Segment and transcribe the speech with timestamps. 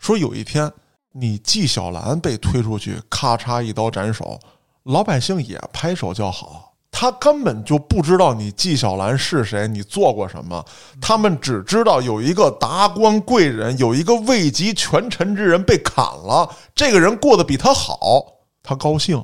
[0.00, 0.72] 说有一天
[1.12, 4.40] 你纪晓岚被推出去，咔嚓一刀斩首，
[4.84, 6.72] 老百姓也拍手叫好。
[6.90, 10.64] 他根本就不知道你纪晓岚是谁，你做过什么，
[11.02, 18.24] 他们只知道有一个达官贵人，有一个位极权臣之人被砍了，这个人过得比他好，
[18.62, 19.22] 他高兴。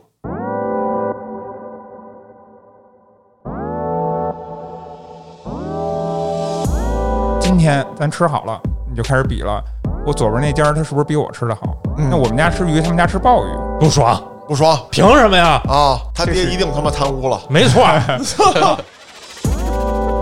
[7.41, 9.65] 今天咱吃好了，你就开始比了。
[10.07, 11.77] 我左边那家他是不是比我吃的好？
[11.99, 13.49] 那我们家吃鱼，他们家吃鲍鱼，
[13.81, 15.61] 不爽，不爽凭什么呀？
[15.69, 15.99] 啊！
[16.15, 17.41] 他爹一定他妈贪污了。
[17.51, 17.85] 没错，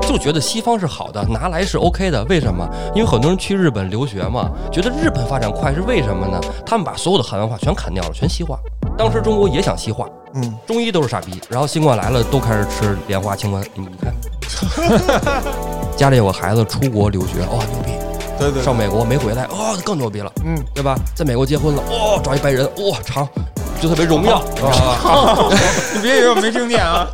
[0.09, 2.25] 就觉得西方是好的，拿来是 OK 的。
[2.25, 2.67] 为什么？
[2.95, 6.41] 因为很多人去日本留学嘛，觉得日本发展快是为什么呢？
[6.65, 8.59] 他们把所有的汉文化全砍掉了，全西化。
[8.97, 13.63] 当时中国也想西化，嗯，中医都是傻逼，然后新冠来了，都开始吃莲花清瘟。
[13.75, 14.15] 你你看，
[15.95, 18.04] 家里有个孩子出国留学，哇、牛逼！
[18.51, 20.97] 对对，上美国没回来，哦，更牛逼了，嗯，对吧？
[21.15, 23.27] 在美国结婚了，哦，找一白人，哇、长，
[23.81, 25.49] 就特别荣耀，啊，
[25.95, 27.07] 你别以为我没听见啊！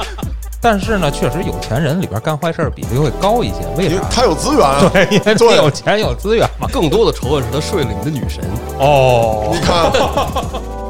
[0.63, 3.97] 但是呢，确实有钱人里边干坏事儿比例会高一些，为啥？
[4.11, 4.91] 他有资源啊。
[4.93, 6.69] 对，因为有钱有资源嘛。
[6.71, 8.45] 更多的仇恨是他睡了你的女神。
[8.79, 9.91] 哦你，看，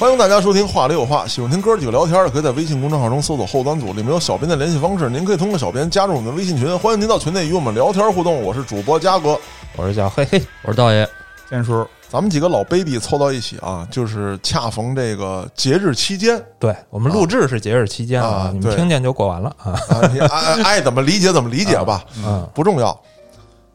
[0.00, 8.42] 欢迎大家收听《话里有话》，喜欢听哥几个聊天的，可以在微信公众号中搜索“后端组”，里面有小编的联系方式，您可以通过小编加入我们的微信群，欢迎您到群内与我们聊天互动。
[8.42, 9.38] 我是主播嘉哥，
[9.76, 11.06] 我是叫嘿嘿，我是道爷，
[11.50, 16.42] 建叔，咱们几个老 baby 凑到一起啊，就是恰逢这个节日期间。
[16.58, 19.72] 对我们录制是节日期间啊啊，你们听见就过完了啊。
[19.90, 22.98] 啊，你爱爱怎么理解怎么理解吧，嗯， 不重要。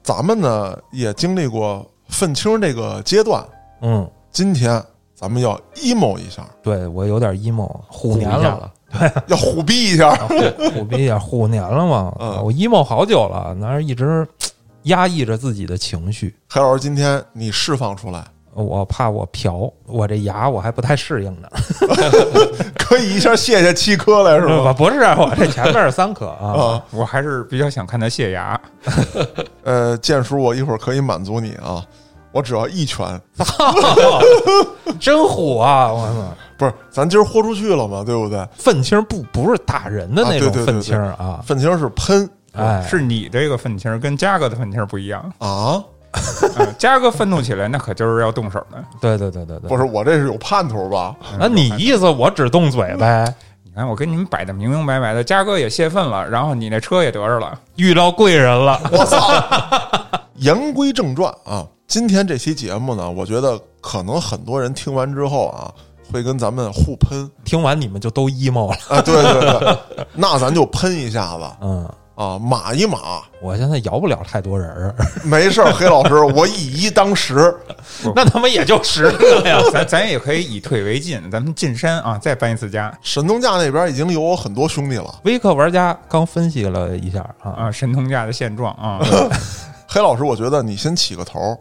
[0.02, 3.46] 咱们呢也经历过愤青这个阶段，
[3.84, 4.84] 嗯，今天
[5.16, 10.14] 咱们要 emo 一下，对我有点 emo，虎年了，对， 要虎逼一下。
[10.74, 12.14] 虎逼一下虎年了嘛。
[12.20, 14.28] 嗯我 emo 好久了，那是一直
[14.84, 16.36] 压抑着自己的情绪。
[16.50, 21.48] 海老师，今天你释放出来，我怕我瓢，我这牙我还不太适应呢。
[22.78, 24.72] 可以一下卸下七颗来是吧？
[24.74, 26.46] 不是，我这前面是三颗啊。
[26.52, 28.60] 啊，我还是比较想看他卸牙。
[29.64, 31.84] 呃，剑叔，我一会儿可以满足你啊，
[32.36, 33.08] 我只要一拳，
[35.00, 35.88] 真虎啊！
[35.88, 38.46] 我操，不是，咱今儿豁出去了嘛，对不对？
[38.58, 45.22] 愤青不不是打人的那种愤青啊，愤青是喷哎，是你这个愤青跟嘉哥的愤青不一样。
[45.38, 45.82] 啊，
[46.60, 48.84] 嗯嘉哥愤怒起来，那可就是要动手的。
[49.00, 51.16] 对对对对对，不是我这是有盼头吧？
[51.40, 53.34] 那你意思我只动嘴呗？
[53.64, 57.58] 你看，我跟你们摆的明明白白的，嘉哥也泄愤了，然后你那车也得着了。
[57.78, 59.32] 遇到贵人了，我操！
[60.36, 65.72] 言归正传啊，今天这期节目呢，我觉得可能很多人听完之后啊，
[66.12, 68.78] 会跟咱们互喷听完你们就都 emo 了。
[68.90, 77.56] 啊，对对对， 那咱就喷一下子嗯，啊，码一码，我现在摇不了太多人儿， 没事儿，黑老师，我以一当十，
[78.16, 79.62] 那他妈也就十个呀。
[79.72, 85.22] 咱咱也可以以退为进，咱们进山啊，再搬一次家神农架那边已经有我很多兄弟了。
[85.24, 89.00] 微客玩家刚分析了一下啊，啊，神通架的现状啊。
[89.88, 91.56] 黑老师，我觉得你先起个头。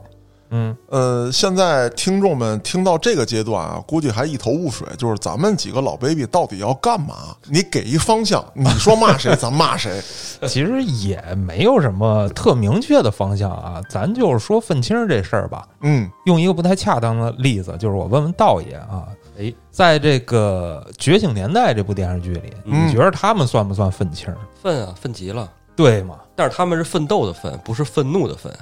[0.56, 7.34] 嗯，呃，现在听众们听到这个阶段啊，估计还一头雾水，就是咱们几个老 baby 到底要干嘛？
[7.48, 10.00] 你给一方向，你说骂谁，咱骂谁。
[10.46, 15.66] 其实也没有什么特明确的方向啊，咱就是说愤青这事儿吧。
[15.80, 24.32] 嗯用一个不太恰当的例子，就是我问问道爷啊，哎，在这个《觉醒年代》这部电视剧里，嗯你觉得他们算不算愤青？
[24.62, 25.50] 愤啊，愤极了。
[25.76, 26.18] 对嘛？
[26.36, 28.52] 但是他们是奋斗的奋，不是愤怒的愤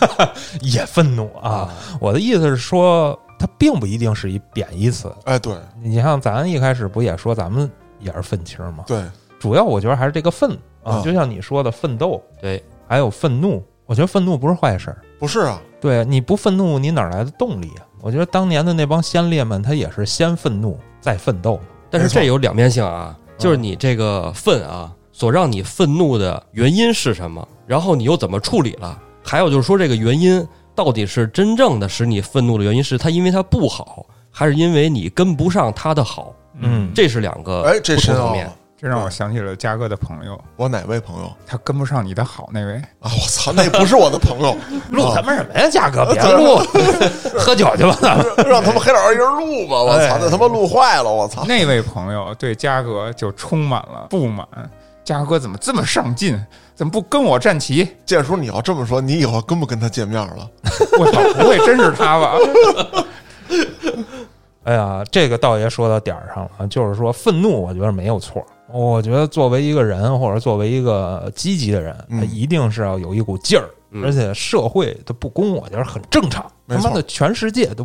[0.62, 1.68] 也愤怒啊！！
[2.00, 5.12] 我的意思是说，它并不一定是一贬义词。
[5.24, 8.84] 哎，对你像咱一开始不也说咱们也是愤青吗？
[8.86, 9.04] 对，
[9.38, 10.50] 主要我觉得还是这个愤
[10.82, 13.62] 啊啊，就像你说的奋斗，对，还有愤怒。
[13.84, 17.84] 我觉得愤怒不是坏事儿，不是啊，对你不愤怒，你哪来的动力啊？
[18.00, 21.60] 我觉得当年的那帮先烈们，他也是先愤怒再奋斗。
[21.90, 27.46] 但是这有两面性啊，就是你这个愤啊，所让你愤怒的原因是什么？
[27.66, 28.98] 然后你又怎么处理了？
[29.22, 36.32] 还有就是说，这个原因到底是真正的使你愤怒的原因是他因为他不好，还是因为你跟不上他的好？
[36.62, 38.50] 嗯，这是两个哎，这不同深奥了层面。，
[38.80, 42.72] 这让我想起了嘉哥的朋友，我哪位朋友他跟不上你的好那位。
[43.00, 43.12] 啊？
[43.12, 44.56] 我操，那不是我的朋友，
[44.90, 46.56] 录他妈什么呀，嘉哥， 别录，
[47.38, 48.24] 喝酒去吧。
[48.48, 49.76] 让他们黑老师一人录吧！
[49.82, 51.12] 我操，哎那他妈录坏了！
[51.12, 54.48] 我操，那位朋友对嘉哥就充满了不满，
[55.10, 56.38] 嘉哥怎么这么上进？
[56.72, 57.84] 怎么不跟我站齐？
[58.06, 60.48] 建叔，你要这么说，你以后跟不跟他见面了？
[61.00, 62.36] 我操，不会真是他吧？
[64.62, 68.40] 哎呀，这个道爷说到点儿上了，就是说愤怒，我觉得没有错。
[68.70, 76.50] 我觉得作为一个人，或者作为一个积极的人，嗯他一定是要有一股劲儿，嗯而且社会的不公，我觉得很正常。
[76.68, 77.84] 他妈的，全世界都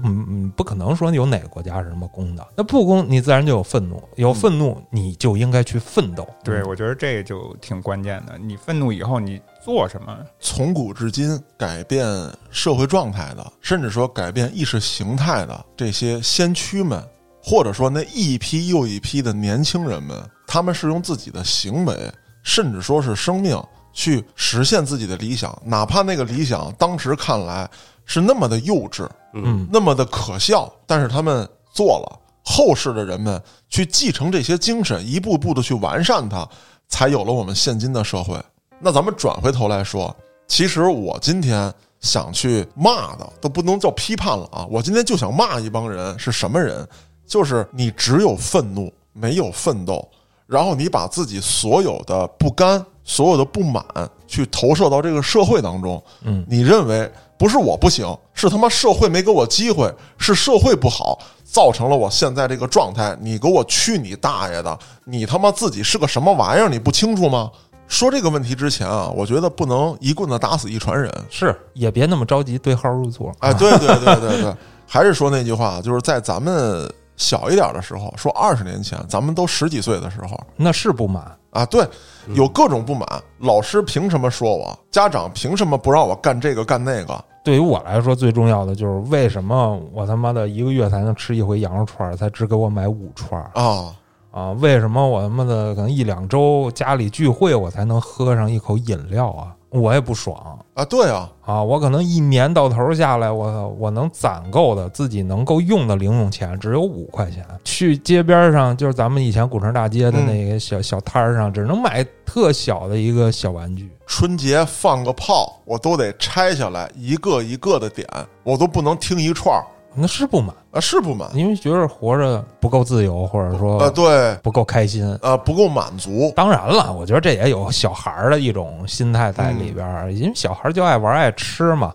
[0.55, 6.27] 不可能说有哪个国家是什么公的，那不公，你自然就有愤怒，有愤怒你就应该去奋斗。
[6.43, 8.37] 对，我觉得这就挺关键的。
[8.37, 10.15] 你愤怒以后，你做什么？
[10.39, 12.05] 从古至今，改变
[12.51, 17.03] 社会状态的，甚至说改变意识形态的这些先驱们，
[17.41, 20.15] 或者说那一批又一批的年轻人们，
[20.45, 21.97] 他们是用自己的行为，
[22.43, 23.59] 甚至说是生命，
[23.95, 27.67] 去实现自己的理想，哪怕那个理想当时看来
[28.05, 32.19] 是那么的幼稚，嗯，那么的可笑，但是他们做了。
[32.47, 36.47] 后世的人们去继承这些精神，一步步的去完善它，
[36.87, 38.39] 才有了我们现今的社会。
[38.79, 40.15] 那咱们转回头来说，
[40.47, 44.63] 其实我今天想去骂的都不能叫批判了啊！
[44.69, 46.87] 我今天就想骂一帮人是什么人？
[47.25, 50.07] 就是你只有愤怒，没有奋斗，
[50.47, 53.83] 然后你把自己所有的不甘、所有的不满
[54.27, 56.01] 去投射到这个社会当中。
[56.23, 63.17] 嗯，你认为不是我不行，是他妈社会没给我机会，是社会不好，造成了我现在这个状态。
[63.19, 64.77] 你给我去你大爷的！
[65.03, 66.69] 你他妈自己是个什么玩意儿？
[66.69, 67.51] 你不清楚吗？
[67.87, 71.11] 说这个问题之前啊，我觉得不能一棍子打死一船人。
[71.29, 73.31] 是也别那么着急对号入座。
[73.39, 74.55] 哎，对对对对对，
[74.87, 81.87] 还是说那句话，就是在咱们小一点的时候，说二十年前，咱们都十几岁的时候那是不满，啊，对，
[82.33, 83.07] 有各种不满，
[83.39, 84.77] 老师凭什么说我？
[84.91, 87.23] 家长凭什么不让我干这个干那个？
[87.43, 93.95] 对于我来说，最重要的就是为什么我他妈的一个月才能吃一回羊肉串儿，才只给我买五串儿啊，
[94.31, 94.51] 啊？
[94.53, 99.54] 为什么我他妈的可能一两周家里聚会，我才能喝上一口饮料啊？
[99.69, 101.61] 我也不爽啊，对啊，啊！
[101.61, 107.45] 我可能一年到头下来，我，我能攒够的自己能够用的零用钱只有五块钱。
[107.63, 113.91] 去街边上，就是咱们以前古城大街的那个小、小摊儿上，只能买特小的一个小玩具。
[114.05, 118.07] 春节放个炮，我都得拆下来一个一个的点，
[118.43, 119.65] 我都不能听一串儿
[119.95, 125.05] 那是不满，啊，是不满因为觉得活着不够自由，或者说啊，对，不够开心。
[125.21, 131.93] 啊，不够满足，当然了，我觉得这也有小孩儿的一种心态在里边儿，因为小孩儿就爱玩爱吃嘛。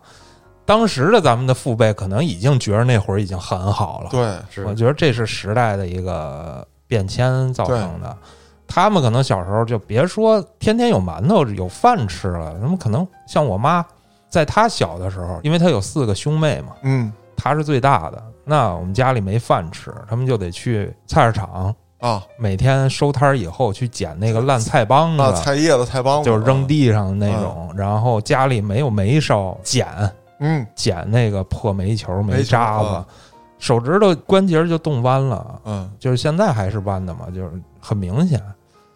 [0.65, 8.17] 当时的咱们的父辈可能已经觉得那会儿已经很好了，对，是我觉得这是时代的一个变迁造成的。
[8.69, 13.85] 他们可能小时候就别说天天有馒头有饭吃了，他们可能像我妈，
[14.29, 27.73] 在她小的时候，因为她有四个兄妹嘛，嗯她是最大的，那我们家里没饭吃，他们就得去菜市场，啊每天收摊儿以后去捡那个烂菜帮子，啊，菜叶子、菜帮子，就是扔，地上的那种。
[27.75, 29.89] 然后家里没有煤烧，捡
[30.41, 33.07] 嗯捡那个破煤球、煤煤渣子，啊
[33.59, 35.61] 手指头关节就冻弯了。
[35.65, 37.51] 嗯，就是现在还是弯的嘛，就是
[37.81, 38.41] 很明显。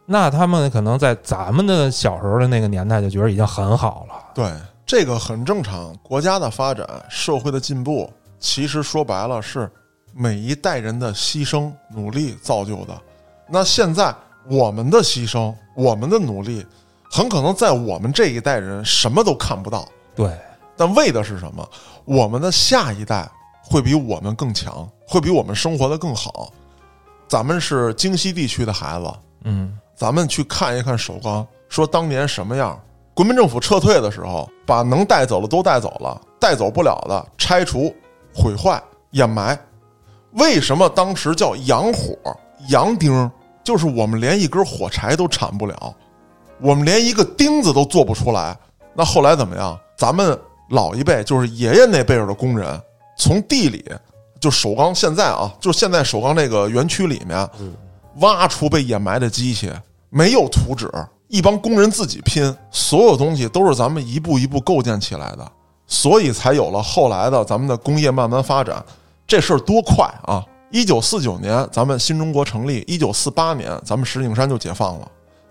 [0.07, 4.15] 那他们可能在咱们的小时候的那个年代就觉得已经很好了。
[4.35, 4.51] 对，
[4.85, 5.95] 这个很正常。
[6.03, 8.11] 国家的发展，社会的进步，
[8.45, 9.71] 其实说白了是
[10.13, 12.95] 每一代人的牺牲努力造就的。
[13.49, 14.15] 那现在
[14.51, 16.65] 我们的牺牲，我们的努力，
[17.11, 20.39] 很可能在我们这一代人什么都看不到，对，
[20.77, 21.67] 但为的是什么？
[22.05, 23.27] 我们的下一代
[23.63, 26.53] 会比我们更强，会比我们生活的更好。
[27.27, 29.11] 咱们是京西地区的孩子，
[29.45, 32.79] 嗯，咱们去看一看首钢，说当年什么样。
[33.15, 37.95] 国民政府撤退的时候，把能带走的都带走了，带走不了的拆除、
[38.35, 39.59] 毁坏、掩埋。
[40.33, 42.17] 为什么当时叫洋火、
[42.69, 43.31] 洋钉？
[43.63, 45.95] 就是我们连一根火柴都铲不了，
[46.61, 48.55] 我们连一个钉子都做不出来。
[48.95, 49.79] 那后来怎么样？
[49.97, 50.39] 咱们
[50.69, 52.79] 老一辈，就是爷爷那辈儿的工人，
[53.17, 53.83] 从地里
[54.39, 57.49] 就首钢，现在啊，就现在首钢这个园区里面，
[58.17, 59.73] 挖出被掩埋的机器，
[60.11, 60.91] 没有图纸，
[61.29, 65.53] 一帮工人自己拼，所有东西都是咱们一步一步构建起来的，
[65.87, 68.85] 所以才有了后来的咱们的工业慢慢发展。
[69.27, 70.45] 这事儿多快啊！
[70.71, 75.07] 一九四九年，咱们新中国成立；一九四八年，咱们石景山就解放了；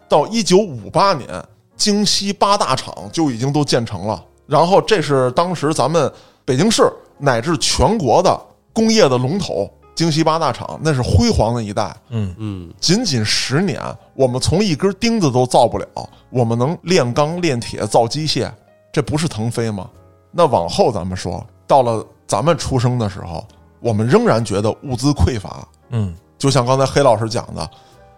[0.08, 1.28] 到一九五八年，
[1.76, 4.24] 京西八大厂就已经都建成了。
[4.46, 6.12] 然后，这是当时咱们
[6.46, 8.40] 北京市乃至全国的
[8.74, 9.70] 工业的龙头。
[9.96, 13.80] 京西八大厂那是辉煌的一代，嗯嗯，仅仅十年，
[14.16, 15.88] 我们从一根钉子都造不了，
[16.32, 18.52] 我们能炼钢、炼铁、造机械，
[18.92, 19.88] 这不是腾飞吗？
[20.36, 23.46] 那往后咱们说，到了咱们出生的时候，
[23.80, 27.70] 我们仍然觉得物资匮乏，嗯就像刚才黑老师讲的，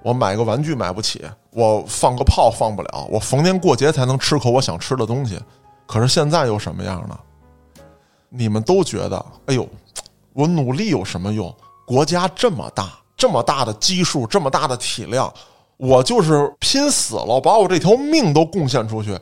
[0.01, 5.39] 我买个玩具买不起，我放个炮放不了，我逢年过节才能吃口我想吃的东西。
[5.85, 7.19] 可是现在又什么样呢？
[8.29, 9.67] 你们都觉得，哎呦，
[10.33, 11.53] 我努力有什么用？
[11.85, 15.31] 国家这么大，这么大的基数，这么大的体量，
[15.77, 19.15] 我就是拼死了，把我这条命都贡献出去，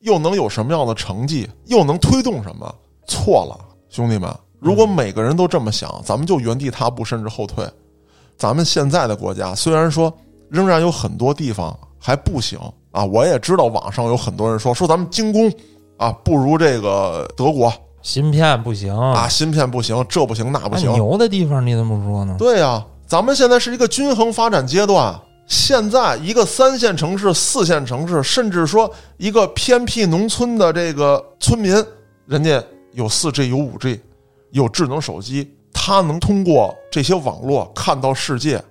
[0.00, 1.48] 又能有什么样的成绩？
[1.66, 2.74] 又能推动什么？
[3.06, 4.34] 错了，兄弟们！
[4.58, 7.66] 如果每个人都这么想，咱们就原地踏步，甚至后退。
[8.36, 10.12] 咱们现在的国家虽然说
[10.48, 12.58] 仍然有很多地方还不行
[12.90, 15.52] 啊，我也知道网上有很多人说说咱们精工
[15.98, 20.90] 啊不如这个德国芯片不行啊，芯片不行，这不行那不行。
[20.94, 22.36] 牛的地方你怎么不说呢？
[22.38, 25.20] 对呀、咱们现在是一个均衡发展阶段。
[25.50, 31.74] 现在一个三线城市、四线城市，甚至说一个偏僻农村的这个村民，
[32.26, 34.00] 人家有四 G、有五 G，
[34.52, 38.62] 有智能手机，他能通过这些网络看到世界，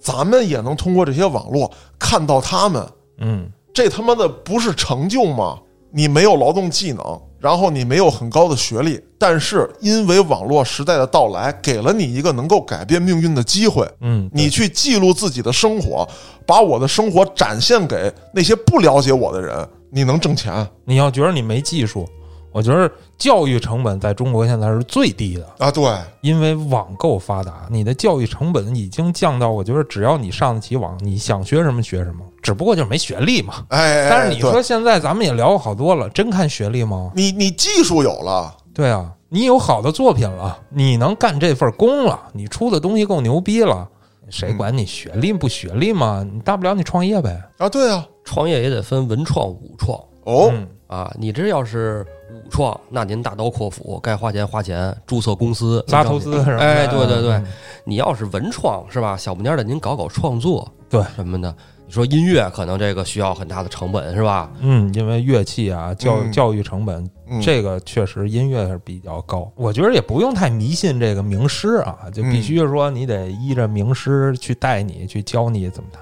[0.00, 2.84] 咱们也能通过这些网络看到他们。
[3.18, 5.60] 嗯这他妈的不是成就吗？
[5.92, 13.88] 你没有劳动技能，然后你没有很高的学历，但是因为网络时代的到来，给了你一个能够改变命运的机会。
[14.00, 16.04] 嗯，你去记录自己的生活，
[16.44, 22.04] 把我的生活展现给那些不了解我的人，你能挣钱你要觉得你没技术，
[22.50, 25.70] 我觉得教育成本在中国现在是最低的，啊！
[25.70, 25.88] 对，
[26.22, 33.54] 因为网购发达，你的教育成本已经降到，我觉得只要你上得起网，你想学什么学什么，只不过就是没学历嘛。
[33.70, 37.10] 哎，哎但是你说现在咱们也聊过好多了，真看学历吗？
[37.12, 43.88] 你你技术有了，对啊，你有好的作品了，你能干这份工了，你出的东西够牛逼了，
[44.30, 46.24] 谁管你学历不学历嘛？
[46.32, 47.36] 你大不了你创业呗。
[47.58, 51.12] 啊，对啊，创业也得分文创、武创哦，嗯啊。
[51.18, 56.62] 你这要是武创，那您大刀阔斧，该花钱花钱，注册公司拉投资是吧？
[56.62, 57.46] 哎，对对对嗯，
[57.84, 59.16] 你要是文创是吧？
[59.16, 61.52] 小不点儿的，您搞搞创作，对什么的。
[61.86, 64.50] 你说音乐可能这个需要很大的成本是吧？
[64.60, 69.50] 嗯，因为乐器啊，教嗯教育成本，嗯这个确实音乐是比较高。
[69.54, 75.98] 我觉得也不用太迷信这个名师啊，就必须说你得依着名师去带你，去教你怎么的。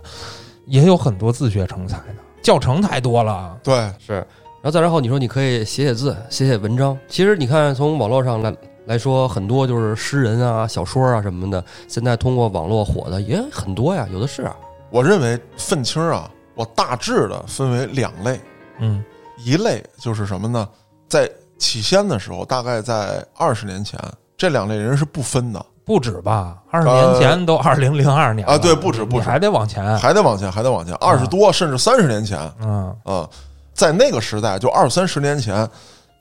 [0.67, 3.55] 也有很多自学成才的，教程太多了。
[3.63, 6.99] 对，是，然后再然后你说你可以写写字，写写文章。
[7.07, 14.57] 其实你看从网络上来来说，很多就是诗人啊、小说啊什么的，现在通过网络火的也很多呀，有的是啊。
[14.91, 18.41] 我认为愤青啊，我大致的分为两类，
[18.79, 19.05] 嗯
[19.39, 20.69] 一类就是什么呢？
[21.09, 23.99] 在起先的时候，大概在二十年前，
[24.37, 26.59] 这两类人是不分的，不止吧？
[26.71, 29.97] 二十年前都二零零二年了啊对不止不止还得往前。
[29.99, 33.29] 还得往前，还得往前，二十多甚至三十年前嗯啊，
[33.73, 35.69] 在那个时代，就二三十年前，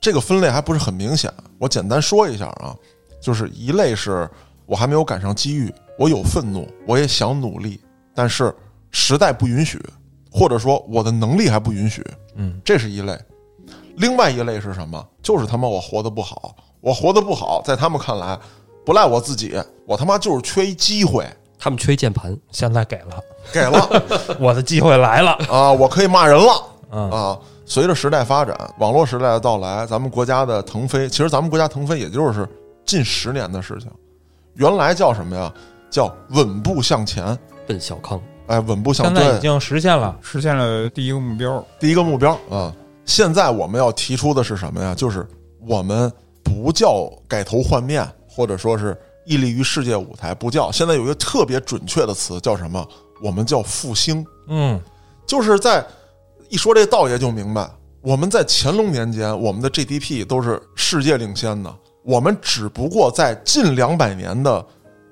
[0.02, 1.32] 这个分类还不是很明显。
[1.60, 2.76] 我简单说一下啊，
[3.22, 4.30] 就是一类是
[4.66, 7.80] 我还没有赶上机遇，我有愤怒，我也想努力，
[8.14, 8.54] 但是
[8.92, 9.82] 时代不允许，
[10.32, 12.06] 或者说我的能力还不允许，
[12.36, 13.18] 嗯这是一类。
[13.98, 15.06] 另外一类是什么？
[15.22, 18.38] 就是他妈我活得不好，我活得不好，在他们看来
[18.86, 19.56] 不赖我自己，
[19.86, 21.28] 我他妈就是缺一机会，
[21.60, 24.04] 他们缺一键盘，现在给了，给了
[24.40, 25.32] 我的机会来了。
[25.50, 26.68] 啊，我可以骂人了。
[26.92, 32.48] 嗯啊，随着时代发展，网络时代的到来，咱们国家的腾飞，其实咱们国家腾飞也就是
[32.86, 33.90] 近十年的事情。
[34.56, 35.52] 原来叫什么呀？
[35.90, 37.38] 叫稳步向前。
[37.66, 38.22] 奔小康。
[38.48, 40.18] 哎，稳步向对，现在已经实现了。
[40.22, 41.66] 实现了第一个目标。
[41.80, 42.74] 第一个目标啊。
[43.06, 44.96] 现在我们要提出的是什么呀？
[44.96, 45.28] 就是
[45.66, 46.12] 我们
[46.44, 50.72] 不叫改头换面，或者说是屹立于世界舞台，不叫。
[50.72, 52.86] 现在有一个特别准确的词叫什么？
[53.22, 54.26] 我们叫复兴。
[54.48, 54.80] 嗯
[55.26, 55.86] 就是在
[56.50, 57.70] 一说这道爷就明白，
[58.02, 64.66] 我们在乾隆年间，我们的 GDP 都是世界领先的，我们只不过在近两百年的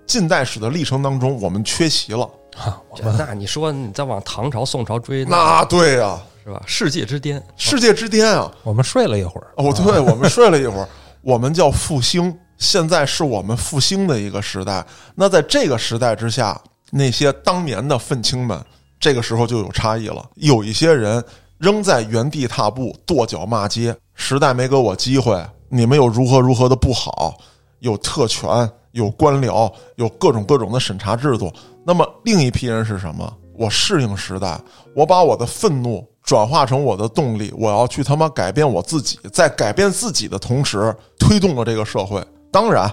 [0.06, 2.30] 近代史的历程当中，我们缺席了。
[2.56, 6.62] 哈，我们那你说你再往唐朝、宋朝追，那对呀、是吧？
[6.66, 8.52] 世界之巅，世界之巅啊！
[8.64, 9.48] 我们睡了一会儿。
[9.56, 10.88] 哦，对，我们睡了一会儿，
[11.22, 14.86] 我们叫复兴，现在是我们复兴的一个时代。
[15.16, 16.60] 那在这个时代之下，
[16.92, 18.60] 那些当年的愤青们，
[19.00, 20.24] 这个时候就有差异了。
[20.36, 21.24] 有一些人
[21.58, 27.38] 仍在原地踏步，跺脚骂街，时代没给我机会，你们有如何如何的不好，
[27.80, 31.52] 有特权，有官僚，有各种各种的审查制度。
[31.86, 33.32] 那么另一批人是什么？
[33.58, 34.60] 我适应时代，
[34.96, 42.24] 我把我的愤怒转化成我的动力，我要去他妈改变我自己，在改变自己的同时，推动了这个社会。
[42.52, 42.92] 当然，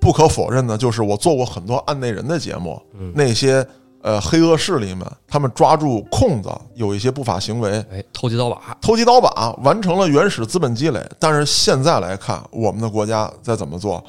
[0.00, 2.80] 不可否认的就是我做过很多案内人的节目，
[3.14, 3.66] 那些
[4.02, 11.02] 呃黑恶势力们，他们抓住空子，有一些不法行为，哎，投机倒把，投机倒把，完成了原始资本积累。
[11.18, 14.02] 但是现在来看，我们的国家在怎么做？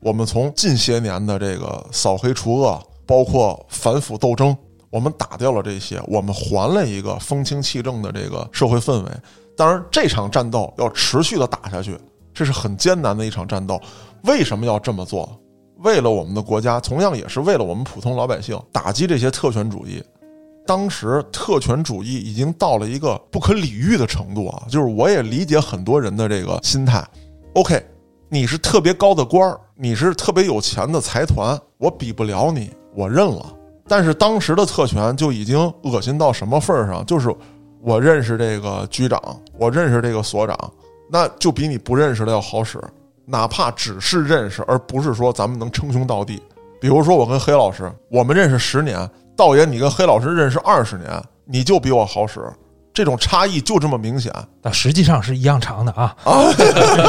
[0.00, 2.80] 我们从近些年的这个扫黑除恶，
[3.10, 4.56] 包括反腐斗争，
[4.88, 9.10] 我们打掉了这些，我们还了一个风清气正的这个社会氛围。
[9.56, 11.98] 当然，这场战斗要持续的打下去，
[12.32, 13.80] 这是很艰难的一场战斗。
[14.22, 15.28] 为什么要这么做？
[15.78, 20.00] 为了我们的国家，同样也是为了我们普通老百姓，打击这些特权主义。
[20.64, 24.62] 当时特权主义已经到了一个不可理喻的程度啊！
[24.68, 27.04] 就是我也理解很多人的这个心态。
[27.54, 27.84] OK，
[28.28, 33.46] 你是特别高的官儿，你是特别有钱的财团，我比不了你，我认了。
[33.88, 37.04] 但是当时的特权就已经恶心到什么份儿上？
[37.06, 37.34] 就是
[37.80, 39.20] 我认识这个局长，
[39.58, 40.56] 我认识这个所长，
[41.10, 42.80] 那就比你不认识的要好使。
[43.26, 46.42] 哪怕只是认识，而不是说咱们能称兄道弟。
[46.80, 51.08] 比如说我跟黑老师，我们认识十年，道爷你跟黑老师认识二十年，
[51.44, 52.40] 你就比我好使，
[52.92, 54.32] 这种差异就这么明显。
[54.60, 56.16] 但实际上是一样长的啊。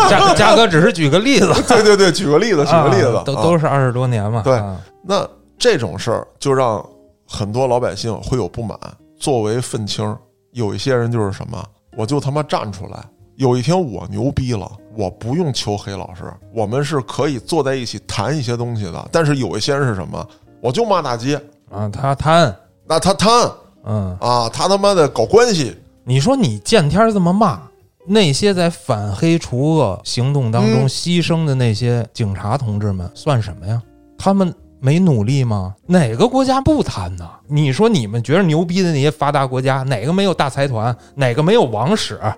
[0.10, 4.42] 嘉嘉哥只是举个例子， 对对对，举个例子，举个例子，都都是二十多年嘛。
[4.44, 4.62] 对，
[5.04, 5.28] 那
[5.62, 6.84] 这种事儿就让
[7.28, 8.76] 很多老百姓会有不满。
[9.20, 10.18] 作为愤青，
[10.54, 11.64] 有一些人就是什么，
[11.96, 12.98] 我就他妈站出来。
[13.36, 19.08] 有一天我牛逼了，我不用求黑老师，我们是可以坐在一起谈一些东西的。
[19.12, 20.28] 但是有一些人是什么，
[20.62, 21.40] 我就骂大街
[21.70, 22.56] 啊，他贪，
[22.88, 23.52] 那他贪，
[23.84, 25.78] 嗯啊，他他妈的搞关系。
[26.04, 27.62] 你说你见天这么骂
[28.08, 33.80] 那些在反黑除恶行动当中牺牲的那些警察同志们，算什么呀？
[34.18, 34.52] 他们
[34.82, 35.76] 没努力吗？
[35.86, 37.30] 哪个国家不贪呢？
[37.48, 40.94] 你说你们觉得牛逼的那些发达国家，哪个没有大财团？
[41.16, 42.36] 哪个没有王室啊？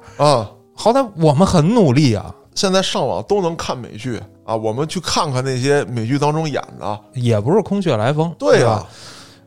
[0.76, 2.36] 好歹我们很努力啊！
[2.54, 8.86] 现在上网都能看美剧啊，我们去看看那些美剧当中演的，也不是空穴来风，对啊？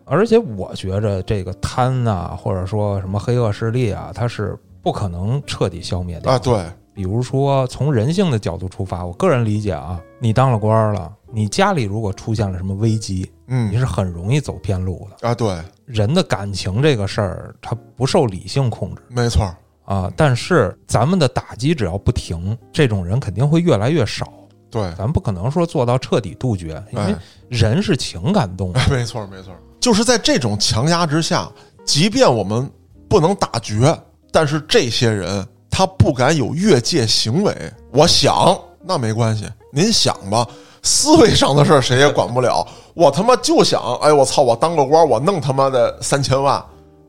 [0.05, 6.39] 而且我觉着这个贪呐，或者说什么黑恶势力啊，它是不可能彻底消灭掉啊。
[6.39, 15.35] 对，比如说从人性的角度出发，我个人理解啊，你当了官了，你家里如果出现了什么危机，嗯，你是很容易走偏路的啊。
[15.35, 19.55] 对，人的感情这个事儿，它不受理性控制，没错。
[19.85, 20.11] 啊！
[20.17, 24.33] 但是咱们的打击只要不停，这种人肯定会越来越少。
[24.71, 27.15] 对，咱不可能说做到彻底杜绝，因为
[27.51, 28.75] 人是情感动物。
[28.91, 31.53] 没错，没错，就是在这种强压之下，
[31.85, 32.69] 即便我们
[33.11, 33.95] 不能打绝，
[34.33, 37.55] 但是这些人他不敢有越界行为。
[37.93, 40.49] 我想，那没关系，您想吧，
[40.87, 42.67] 思维上的事儿谁也管不了。
[42.95, 46.65] 我他妈就想，哎，我操，我当个官，我弄他妈的三千万。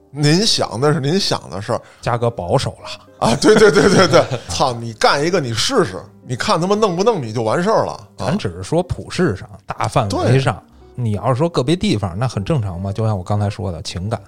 [0.09, 3.35] 您想那是您想的事儿，价格保守了啊！
[3.35, 4.73] 对对对对对，操！
[4.73, 7.99] 你干一个你试试，你看他妈弄不弄你就完事儿了。
[8.17, 10.63] 咱只是说普世上、大范围上，
[10.95, 12.91] 你要是说个别地方，那很正常嘛。
[12.91, 14.19] 就像我刚才说的情感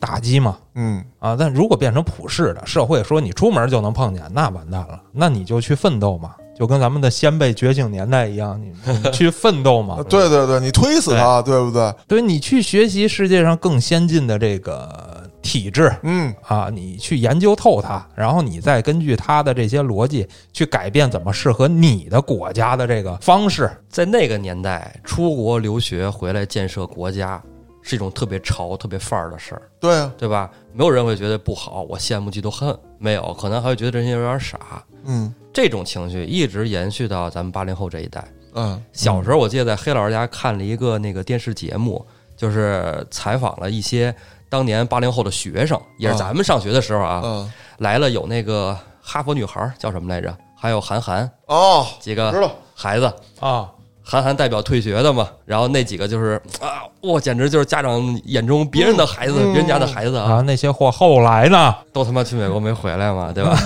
[0.00, 1.36] 打击嘛，嗯啊。
[1.38, 5.00] 但如果变成普世的社会，说你出门就能碰见，那完蛋了。
[5.12, 8.72] 那你就去奋斗嘛，就跟咱们的先辈觉醒年代一样，你
[9.12, 9.98] 去奋斗嘛。
[10.08, 11.94] 对对对，你推死他，对不对？
[12.08, 15.24] 对你去学习世界上更先进的这个。
[15.42, 23.70] 体制，嗯啊，你去研究透它，然后你再根据它的这些逻辑去改变怎么适合你的国家的这个方式。
[23.88, 27.40] 在那个年代，出国留学回来建设国家
[27.86, 29.62] 是一种特别潮、特别范儿的事儿。
[29.78, 30.50] 对啊，对吧？
[30.72, 34.58] 没有人会觉得不好，我羡慕嫉妒恨，没有，可能还会觉得这些人有点傻。
[35.04, 38.26] 嗯，这种情绪一直延续到咱们八零后这一代。
[38.54, 42.04] 嗯，小时候我记得在黑老师家看了一个那个电视节目，
[42.36, 44.12] 就是采访了一些。
[44.48, 50.36] 当年八零后的学生，也是咱们上学的时候啊，来了有那个哈佛女孩叫什么来着？
[50.56, 52.32] 还有韩寒哦，几个
[52.74, 53.70] 孩子啊，
[54.08, 55.28] 韩寒代表退学的嘛。
[55.44, 60.40] 然后那几个就是啊，哇，简直就是家长眼中别人的孩子，别人家的孩子啊。
[60.46, 63.58] 那些货后来呢，都他妈去美国没回来嘛，对吧？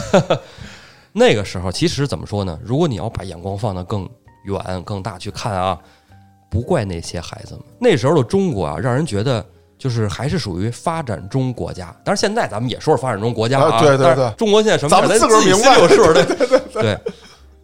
[1.13, 2.59] 那个时候其实怎么说呢？
[2.65, 4.09] 如果你要把眼光放得更
[4.45, 5.79] 远、更大去看啊，
[6.49, 7.63] 不怪那些孩子们。
[7.79, 9.45] 那时候的中国啊，让人觉得。
[9.81, 13.81] 就是还是属于发展中国家，但是现在咱们也说是发展中国家啊。
[13.81, 14.91] 对对对，中国现在什么？
[14.91, 16.05] 咱们自个儿明白有数。
[16.13, 17.01] 对对对对。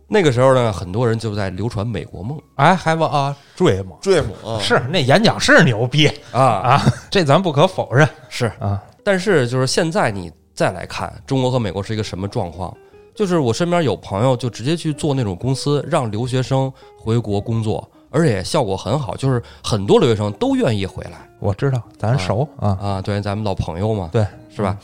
[0.09, 2.41] 那个时候呢，很多人就在流传美国梦。
[2.55, 3.87] 哎，Have a dream。
[4.01, 4.25] dream
[4.61, 6.83] 是那演讲是牛逼啊啊！
[7.11, 8.83] 这咱不可否认是啊。
[9.03, 12.75] 但是就是现在你再来看中国和美国是一个什么状况？
[13.15, 17.89] 就是我身边有朋友就直接去做那种公司，让留学生回国工作。
[18.11, 21.29] 而且效果很好，就是很多留学生都愿意回来。
[21.39, 24.79] 我知道，咱熟啊啊，对，咱们老朋友嘛，对，是吧？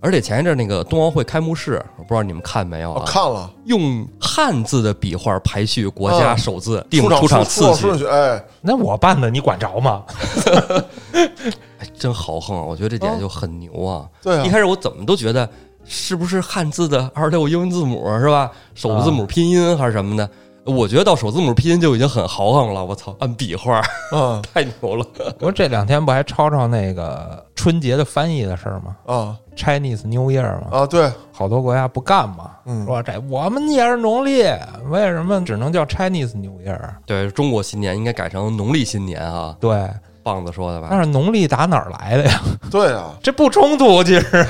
[0.00, 3.04] 而且前一阵那个冬奥会开幕式，我不知道你们看没有我啊？
[3.06, 10.04] 看了用汉字的笔画排序国家嗯首字，定出场出场次序哎，那我办的你管着吗？
[11.12, 12.62] 哎真豪横啊！
[12.62, 14.06] 我觉得这点就很牛啊。
[14.22, 15.48] 对啊一，开始我怎么都觉得
[15.84, 18.50] 是不是汉字的二六英文字母是吧？
[18.74, 20.28] 首字母拼音还是什么的？
[20.68, 22.84] 我觉得到首字母拼音就已经很豪横了。
[22.84, 25.06] 我操，按笔画嗯 太牛了。
[25.40, 34.42] 我这两天不还抄抄那个春节的翻译的事儿吗啊？Chinese New Year 嘛，啊，对，好多国家不干嘛，嗯说这我们也是农历，
[34.90, 36.78] 为什么只能叫 Chinese New Year？
[37.06, 39.88] 对中国新年应该改成农历新年啊，对，
[40.22, 40.88] 棒子说的吧？
[40.90, 42.40] 但是农历打哪儿来的呀？
[42.70, 44.46] 对啊，这不冲突，其实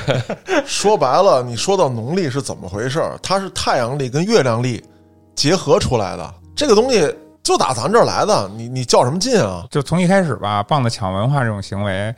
[0.66, 3.16] 说白了，你说到农历是怎么回事儿？
[3.22, 4.82] 它是太阳历跟月亮历
[5.38, 9.64] 结合出来的，这个东西就打咱这儿来的，你你较什么劲啊？
[9.70, 12.12] 就从一开始吧，棒子抢文化这种行为，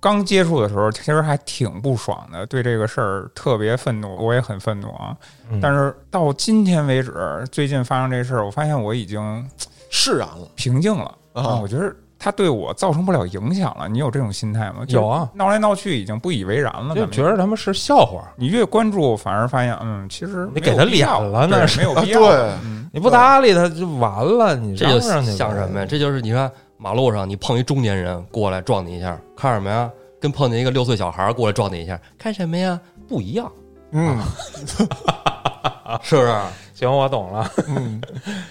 [0.00, 5.14] 刚接触的时候，其实还挺不爽的，对这个事儿特别愤怒，我也很愤怒啊。
[5.50, 9.46] 嗯但是到今天为止，最近发生这事儿，我发现我已经
[9.90, 11.94] 释然了平静了啊我觉得
[12.26, 13.88] 它对我造成不了影响了。
[13.88, 14.84] 你有这种心态吗？
[14.88, 18.28] 有啊，闹来闹去已经不以为然了，就觉得他们是笑话。
[18.34, 22.18] 你越关注，反而发现，嗯，其实你给他脸了那是啊没有必要。
[22.18, 22.30] 对
[22.64, 25.86] 嗯，你不搭理他就完了，你这就嚷嚷去吧像什么呀？
[25.88, 29.88] 这就是你看马路上你碰一中年人过来撞你一下，看什么呀？
[30.20, 32.80] 跟碰见一个六岁小孩过来撞你一下，看什么呀？
[33.06, 33.48] 不一样，
[33.92, 34.18] 嗯
[36.02, 36.34] 是不是？
[36.74, 37.48] 行，我懂了。
[37.68, 38.02] 嗯，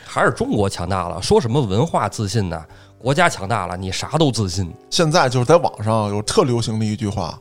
[0.06, 1.22] 还是中国强大了？
[1.22, 2.64] 说什么文化自信呢？
[3.06, 4.68] 国家强大了，你啥都自信。
[4.90, 7.38] 现在就是在网上有特流行的一句话，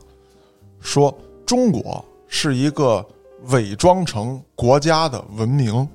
[0.79, 1.11] 说
[1.43, 3.03] 中国是一个
[3.47, 5.89] 伪装成国家的文明。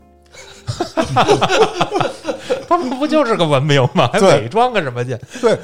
[2.69, 4.11] 他们不就是个文明吗？
[4.13, 5.17] 还伪装个什么去？
[5.41, 5.57] 对，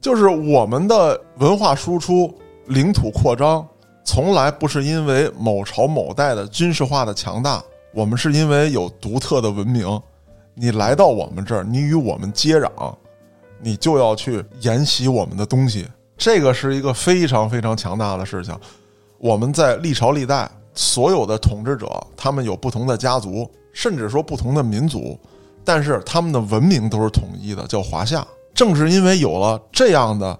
[0.00, 2.34] 就是我们的文化输出、
[2.68, 3.68] 领土扩张，
[4.04, 10.00] 从来不是因为某朝某代的军事化的强大，我们是因为有独特的文明。
[10.54, 12.70] 你来到我们这儿，你与我们接壤，
[13.62, 18.54] 你就要去沿袭我们的东西，这个是一个非常非常强大的事情。
[19.18, 25.18] 我们在历朝历代所有的统治者，他们有不同的家族，甚至说不同的民族，
[25.64, 28.26] 但是他们的文明都是统一的，叫华夏。
[28.54, 30.38] 正是因为有了这样的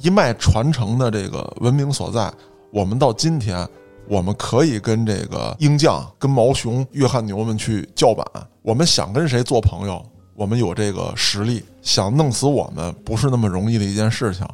[0.00, 2.32] 一脉传承的这个文明所在，
[2.70, 3.68] 我们到今天，
[4.08, 8.24] 我们可以跟这个鹰将、跟毛熊、约翰牛们去叫板。
[8.62, 14.46] 我们想跟谁做朋友，我们有这个实力；想弄死我们，不是那么容易的一件事情。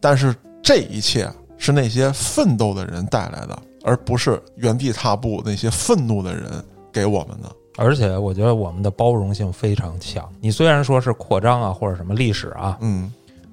[0.00, 6.44] 但是这一切是那些奋斗的人带来的，而不是原地踏步那些愤怒的人
[6.92, 7.50] 给我们的。
[7.78, 10.26] 而且我觉得我们的包容性非常强。
[10.40, 13.12] 你虽然说是扩张啊，或者什么历史啊，嗯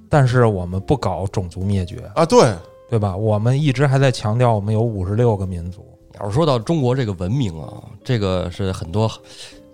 [0.09, 2.55] 但是我们不搞种族灭绝，啊，对，
[2.89, 3.17] 对吧？
[3.17, 5.83] 我们一直还在强调我们有五十六个民族。
[6.19, 9.11] 要是说到中国这个文明啊，这个是很多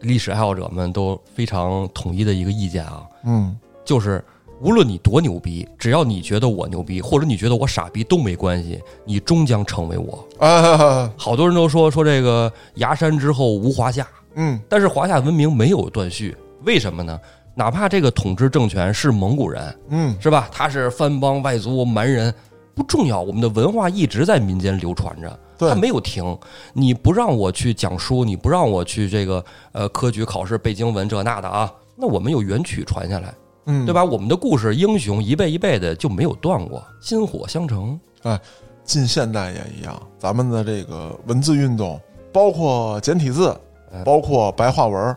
[0.02, 4.24] 历史爱好者们都非常统一的一个意见啊，嗯就是
[4.62, 10.28] 无论你多牛逼，只要你觉得我牛逼，或者你觉得我傻逼都没关系，你终将成为我。
[10.38, 16.36] 啊，好多人都说说这个崖山之后无华夏，嗯但是华夏文明没有断续，
[16.66, 17.20] 为什么呢？
[17.56, 20.50] 哪怕这个统治政权是蒙古人，嗯是吧？
[20.52, 22.34] 他是番邦外族蛮人，
[22.74, 23.22] 不重要。
[23.22, 26.38] 我们的文化一直在民间流传着，对它没有停。
[26.74, 33.34] 你不让我去讲书，你不让我去这个呃科举考试背经文这那的啊，那我们有元曲传下来，
[33.65, 34.06] 嗯，对吧？
[34.06, 38.00] 我们的故事英雄一辈一辈的就没有断过，薪火相承。
[38.22, 38.39] 哎
[38.84, 42.00] 近现代也一样，咱们的这个文字运动，
[42.32, 43.56] 包括简体字
[43.91, 45.15] 嗯，包括白话文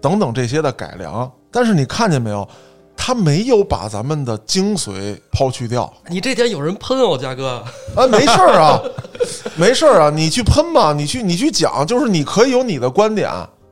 [0.00, 2.48] 等等这些的改良，但是你看见没有，
[3.00, 5.90] 它没有把咱们的精髓抛去掉。
[6.08, 7.64] 你这点有人喷哦，嘉哥。
[7.94, 8.82] 啊，没事儿啊，
[9.56, 13.30] 没事儿啊，你去喷吧，你去你去讲，就是你可以有你的观点，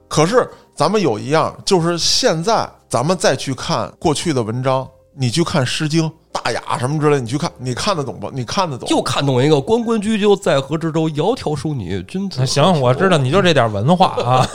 [0.08, 8.30] 可是咱们有一样，就是现在咱们再去看过去的文章，你去看《诗经》《大雅》什么之类，你去看，你看得懂不？
[8.30, 8.88] 你看得懂？
[8.88, 14.48] 就看懂一个“关关雎鸠，在河之洲，窈窕淑女，君子。”行，我知道你就这点文化啊，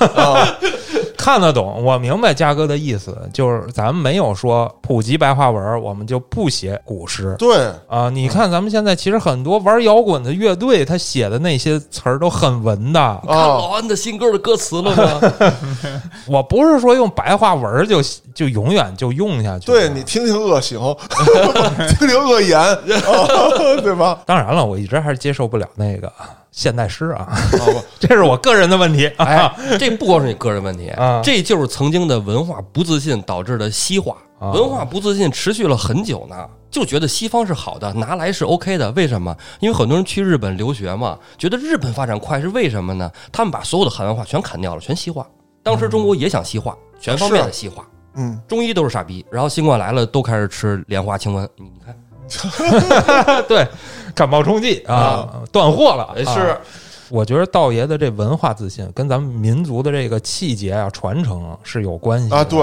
[1.21, 8.10] 看得懂，我明白嘉哥的意思，就是咱们没有说普及白话文，我们就不写古诗对，啊。
[8.10, 12.99] 你看咱们现在其实很多玩摇滚的乐队，他写的那些词儿都很文的。
[13.27, 15.21] 看啊，老安的新歌的歌词了吗？
[16.27, 18.01] 我不是说用白话文就
[18.34, 19.67] 就永远就用下去。
[19.67, 20.79] 对你听听恶行，
[21.99, 22.77] 听听恶言，啊、
[23.84, 24.19] 对吧？
[24.25, 26.12] 当然了，我一直还是接受不了那个
[26.51, 27.27] 现代诗啊，
[27.99, 29.25] 这是我个人的问题啊。
[29.25, 34.15] 哎，这不光是你个人问题啊，这就是曾经的文化不自信导致的西化。
[34.39, 36.35] 啊文化不自信持续了很久呢。
[36.71, 38.89] 就觉得西方是好的，拿来是 OK 的。
[38.93, 39.35] 为什么？
[39.59, 43.11] 因为很多人去日本留学嘛，觉得日本发展快是为什么呢？
[43.31, 45.27] 他们把所有的汉文化全砍掉了，全西化。
[45.61, 47.85] 当时中国也想西化，全方面的西化。
[48.15, 51.47] 嗯，中医都是傻逼，然后新冠来了，都开始吃莲花清瘟。
[51.57, 51.95] 你你看
[53.47, 53.67] 对，
[54.13, 56.15] 感冒冲剂啊，断货了。
[56.24, 56.58] 是啊
[57.10, 62.62] 我觉得道爷的这文化自信跟咱们民族的这个气节啊传承是有关系的啊，对，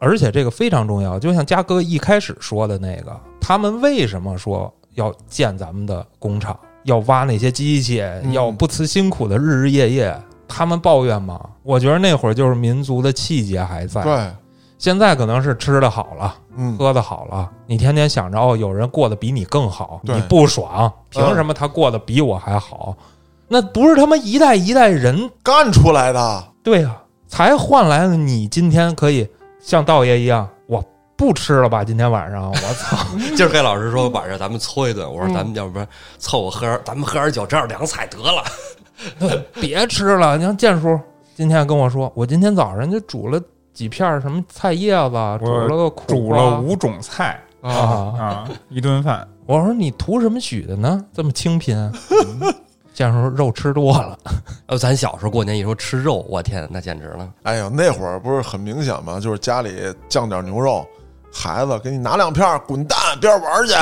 [0.00, 1.20] 而且这个非常重要。
[1.20, 10.20] 就像嘉哥一开始说的那个，他们为什么说要建咱们的工厂，要挖那些机器，嗯要不辞辛苦的日日夜夜？
[10.48, 11.40] 他们抱怨吗？
[11.62, 14.02] 我觉得那会儿就是民族的气节还在。
[14.02, 14.30] 对，
[14.86, 22.94] 现在可能是吃的好了，嗯，喝的好了，你天天想着哦，有人过得比你更好，你不爽，凭什么他过得比我还好？
[23.48, 26.96] 那不是他妈一代一代人干出来的，对呀、
[27.26, 29.28] 才换来了你今天可以
[29.60, 30.80] 像道爷一样，我
[31.16, 31.82] 不吃了吧？
[31.82, 32.96] 今天晚上我操！
[33.36, 38.44] 今儿黑老师说晚上咱们搓一顿，我说嗯咱们要不然凑合喝，咱们喝点酒，这样凉菜得了。
[39.60, 40.38] 别吃了！
[40.38, 40.96] 你看建叔
[41.34, 43.42] 今天跟我说，我今天早上就煮了
[43.76, 47.70] 几片什么菜叶子，煮了个苦煮了五种菜啊。
[47.70, 49.28] 啊，一顿饭。
[49.44, 51.04] 我说你图什么许的呢？
[51.12, 51.92] 这么清贫？
[52.94, 54.18] 这样说肉吃多了，
[54.64, 57.30] 呃， 咱小时候过年一说吃肉，我天，那简直了。
[57.42, 59.20] 哎呦，那会儿不是很明显吗？
[59.20, 59.70] 就是家里
[60.08, 60.82] 酱点牛肉，
[61.30, 63.74] 孩子给你拿两片儿，滚蛋，边儿玩儿去，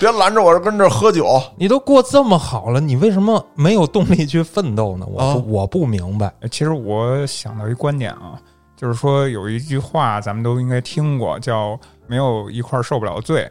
[0.00, 1.38] 别拦着我这跟这儿喝酒。
[1.56, 5.06] 你都过这么好了，你为什么没有动力去奋斗呢？
[5.10, 6.32] 我我不明白。
[6.40, 8.40] 呃其实我想到一观点啊，
[8.82, 13.48] 就是说有一句话咱们都应该听过，叫“没有一块受不了的罪”，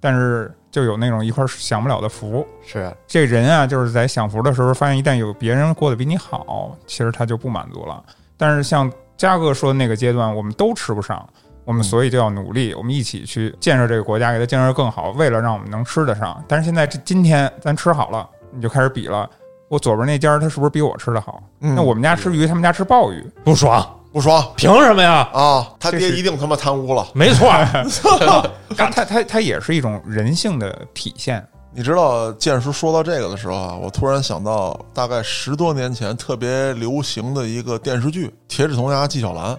[0.00, 2.44] 但是就有那种一块享不了的福。
[2.66, 8.02] 是，这人啊，就是在享福的时候，发现一旦有别人过得比你好，其实他就不满足了。
[8.36, 11.24] 但是像嘉哥说的那个阶段，我们都吃不上，
[11.64, 16.44] 我们所以就要努力，我们一起去建设这个国家，给它建设更好，为了让我们能吃得上。
[16.48, 19.30] 但是现在这今天咱吃好了，你就开始比了。
[19.68, 21.40] 我左边那家他是不是比我吃的好？
[21.60, 25.28] 嗯那我们家吃鱼，他们家吃鲍鱼，不爽，不爽凭什么呀？
[25.32, 25.72] 啊！
[25.80, 27.06] 他爹一定他妈贪污了。
[27.14, 27.48] 没错，
[28.76, 31.44] 他他他他也是一种人性的体现。
[31.74, 39.54] 你知道建叔说到这个的时候啊，我突然想到，大概十多年前特别流行的一个电视剧《铁齿铜牙纪晓岚》，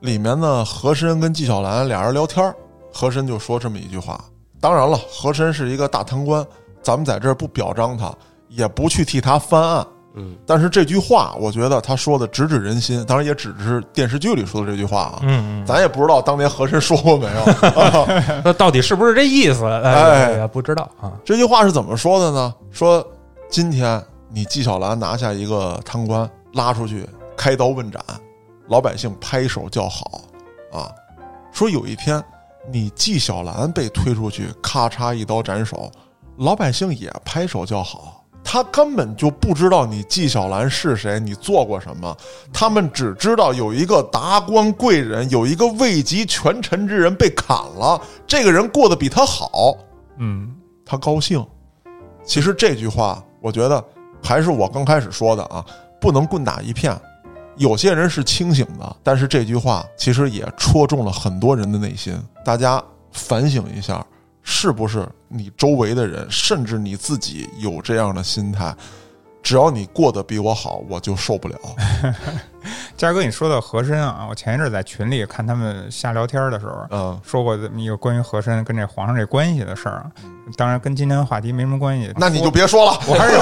[0.00, 2.54] 里面呢，和珅跟纪晓岚俩人聊天儿，
[2.92, 4.22] 和珅就说这么一句话。
[4.60, 6.46] 当然了，和珅是一个大贪官，
[6.82, 8.12] 咱们在这儿不表彰他，
[8.48, 9.86] 也不去替他翻案。
[10.16, 15.18] 嗯，但是这句话，我觉得他说的直指人心，当然也只是电视剧里说的这句话啊。
[15.22, 17.42] 嗯嗯，咱也不知道当年和珅说过没有。
[17.80, 18.06] 啊
[18.42, 19.64] 那到底是不是这意思？
[19.66, 21.12] 哎不知道啊。
[21.24, 22.54] 这句话是怎么说的呢？
[22.70, 23.06] 说
[23.50, 28.02] 今天你纪晓岚拿下一个贪官，拉出去开刀问斩，
[28.68, 30.22] 老百姓拍手叫好
[30.72, 30.90] 啊。
[31.52, 32.22] 说有一天
[32.72, 35.90] 你纪晓岚被推出去，咔嚓一刀斩首，
[36.38, 38.15] 老百姓也拍手叫好。
[38.48, 42.16] 他根本就不知道你纪晓岚是谁，你做过什么，
[42.52, 49.74] 他们只知道有一个达官贵人，有一个位极权臣之人被砍了，这个人过得比他好，
[50.18, 50.54] 嗯，
[50.84, 51.44] 他高兴。
[52.24, 53.84] 其实这句话，我觉得
[54.22, 55.64] 还是我刚开始说的啊，
[56.00, 56.96] 不能棍打一片。
[57.56, 62.16] 有些人是清醒的，但是这句话其实也戳中了很多人的内心。
[62.44, 62.80] 大家
[63.10, 64.06] 反省一下，
[64.48, 68.74] 是不是你周围的人，甚至你自己有这样的心态？
[69.46, 71.56] 只要你过得比我好，我就受不了。
[72.96, 80.10] 嘉哥，你说到和珅啊，我前一阵在群里看他们瞎聊天的时候，嗯，说过这么一个关于和珅跟这皇上这关系的事儿啊。
[80.56, 82.12] 当然跟今天的话题没什么关系。
[82.16, 82.98] 那你就别说了。
[83.06, 83.36] 我还是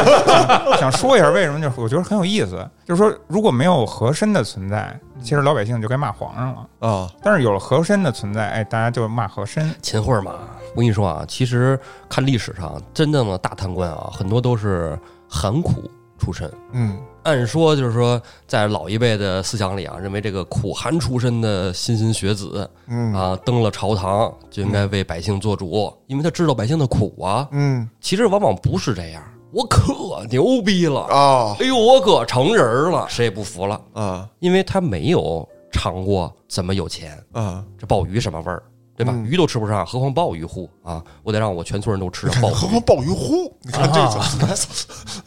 [0.77, 2.69] 想 想说一下为什么，就是我觉得很有意思。
[2.85, 6.87] 就是说，如果没有和珅的存在，其实老百姓就该骂皇上了。
[6.87, 9.75] 啊，但是有了和珅的存在，哎，大家就骂和珅。
[9.81, 10.33] 秦桧嘛，
[10.75, 14.99] 我跟你说啊，其实看历史上真正的大贪官啊，很多都是
[15.35, 16.51] 寒苦出身。
[16.73, 27.49] 嗯按说就是说，在老一辈的思想里啊，认为这个苦寒出身的莘莘学子嗯啊，登了朝堂就应该为百姓做主，因为他知道百姓的苦啊。
[27.51, 37.65] 嗯其实往往不是这样，我可牛逼了，啊哎呦，我可成人了，谁也不服了，啊因为他没有尝过怎么有钱，啊！
[37.79, 38.63] 这鲍鱼什么味儿，
[38.97, 39.13] 对吧？
[39.15, 41.03] 嗯鱼都吃不上，何况鲍鱼乎啊！
[41.23, 42.71] 我得让我全村人都吃上鲍何鱼。
[42.71, 43.53] 况鲍鱼乎？
[43.63, 44.55] 你看这个，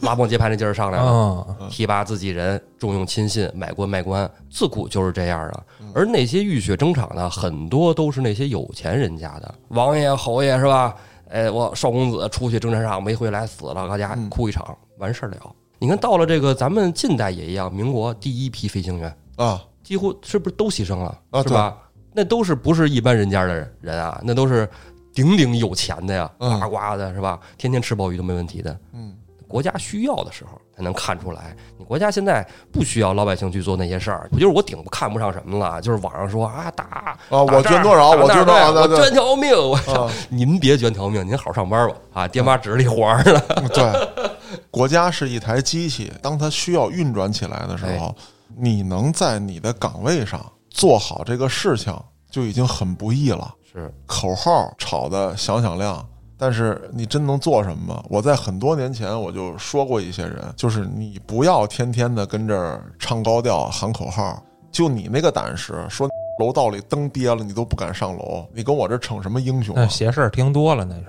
[0.00, 5.62] 拉帮结派那劲儿上来了，嗯，提拔自己人，重用亲信，买官卖官，自古就是这样啊。
[5.80, 10.94] 嗯而那些浴血征场的，很多都是那些有钱人家的王爷、侯爷是吧？
[11.30, 15.36] 哎，我少公子出去征战场没回来死了，搁家嗯哭一场，完事儿了。
[15.78, 21.76] 你看到了这个，咱们近代也一样，民国第一批飞行员啊，几乎是不是都牺牲了，啊是吧？
[22.18, 24.20] 那都是不是一般人家的人啊？
[24.24, 24.68] 那都是
[25.14, 27.38] 顶顶有钱的呀，嗯呱呱的是吧？
[27.56, 28.76] 天天吃鲍鱼都没问题的。
[28.92, 29.14] 嗯，
[29.46, 35.80] 国家需要的时候才能看出来，你国家现在不需要老百姓去做那些事儿，不就是我顶不看不上什么了？
[35.80, 40.06] 就是网上说啊打啊，我捐多少，我捐多少，我捐条命，我操！
[40.06, 42.26] 啊，您别捐条命，您好好上班吧啊！
[42.26, 43.40] 爹妈指着你活儿呢。
[43.72, 48.12] 对，国家是一台机器，当它需要运转起来的时候，
[48.56, 51.94] 你能在你的岗位上做好这个事情，
[52.30, 53.54] 就已经很不易了。
[53.70, 56.04] 是，口号吵得响响亮，
[56.38, 58.02] 但是你真能做什么吗？
[58.08, 66.08] 我在很多年前我就说过一些人，就是你不要天天的跟这儿唱高调喊口号，就你那个胆识，说
[66.40, 69.88] 楼道里灯憋了你都不敢上楼，你跟我这逞什么英雄那啊？
[69.88, 71.02] 邪事儿听多了，那是。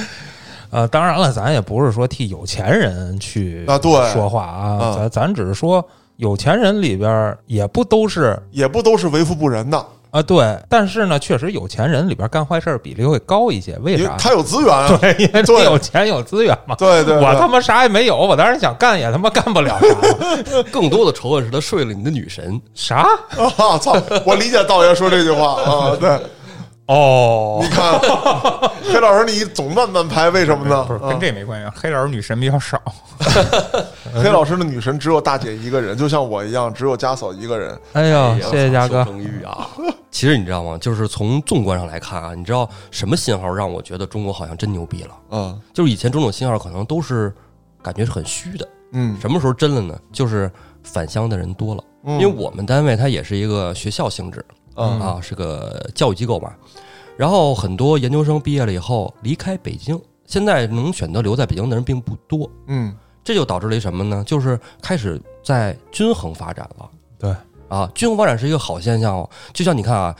[0.70, 14.16] 呃，当然了，咱也不是说替有钱人去啊对说话啊，嗯咱咱只是说有钱人里边也不都是也不都是为富不仁的，啊，对，但是呢，确实有钱人里边干坏事儿比例会高一些，为啥？
[14.16, 14.96] 他有资源啊。
[15.00, 16.76] 对，因为对你有钱有资源嘛。
[16.76, 20.62] 对对，对我他妈啥也没有，我当然想干也他妈干不了啥。
[20.70, 22.60] 更多的仇恨是他睡了你的女神。
[22.74, 23.08] 啥？
[23.36, 23.76] 啊！
[23.78, 24.00] 操！
[24.24, 26.20] 我理解道爷说这句话啊，对，
[26.86, 27.98] 哦你，看
[28.92, 30.84] 黑老师，你总慢慢拍，为什么呢？
[30.84, 32.80] 不是跟啊这没关系，黑老师女神比较少。
[34.14, 37.78] 黑老师的女神只有大姐一个人，就像我一样，只有家嫂一个人。
[37.94, 39.06] 哎呦，谢谢嘉哥。
[40.10, 40.76] 其实你知道吗？
[40.78, 45.10] 就是从纵观上来看啊，你知道什么信号让我觉得中国好像真牛逼了？
[45.30, 47.32] 嗯就是以前种种信号可能都是
[47.82, 49.98] 感觉是很虚的，嗯，什么时候真了呢？
[50.12, 50.50] 就是
[50.82, 54.44] 返乡的人多了，因因为我们单位它也是一个学校性质
[54.76, 56.52] 嗯啊，是个教育机构嘛。
[57.16, 64.22] 然后很多研究生毕业了以后离开北京，现在能选择留在北京的人并不多，嗯这就导致了一什么呢？
[64.26, 66.90] 就是开始在均衡发展了。
[67.18, 67.34] 对
[67.68, 69.30] 啊，均衡发展是一个好现象哦。
[69.52, 70.14] 就像你看啊，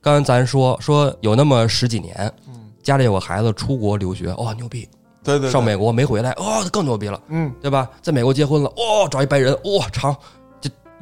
[0.00, 2.14] 刚才咱说说有那么十几年，
[2.48, 4.86] 嗯，家里有个孩子出国留学，哇、牛逼！
[5.22, 7.88] 对对，对上美国没回来，哦，更牛逼了，嗯对吧？
[8.02, 10.14] 在美国结婚了，哦，找一白人，哇、长，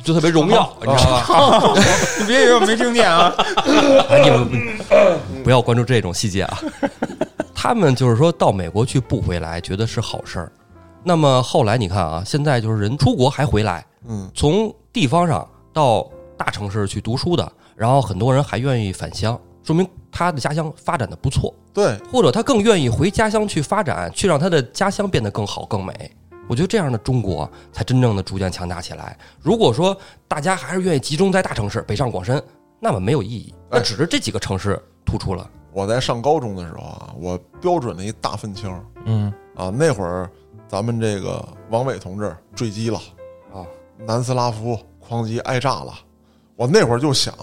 [0.02, 1.20] 就就特别荣耀， 你知道
[1.60, 1.74] 吧？
[2.18, 3.32] 你别以为我没听见啊！
[4.08, 6.58] 哎， 你们不要关注这种细节啊。
[7.54, 10.52] 他们就是说到美国去不回来，觉得是好事儿。
[11.04, 26.10] 那么后来你看啊，现在就是人出国还回来，嗯从地方上到大城市去读书的，然后很多人还愿意返乡，说明他的家乡发展的不错，对，或者他更愿意回家乡去发展，去让他的家乡变得更好更美。
[26.48, 29.16] 我觉得这样的中国才真正的逐渐强大起来。
[29.40, 32.42] 如果说大家还是愿意集中在大城市，北上广深，
[32.80, 33.54] 那么没有意义。
[33.70, 35.48] 那只是这几个城市突出了。
[35.72, 40.28] 我在上高中的时候啊，我标准的一大愤青嗯，啊，那会儿
[40.66, 42.98] 咱们这个王伟同志坠机了
[43.52, 43.62] 啊，
[43.98, 45.92] 南斯拉夫哐叽挨炸了，
[46.56, 47.34] 我那会儿就想，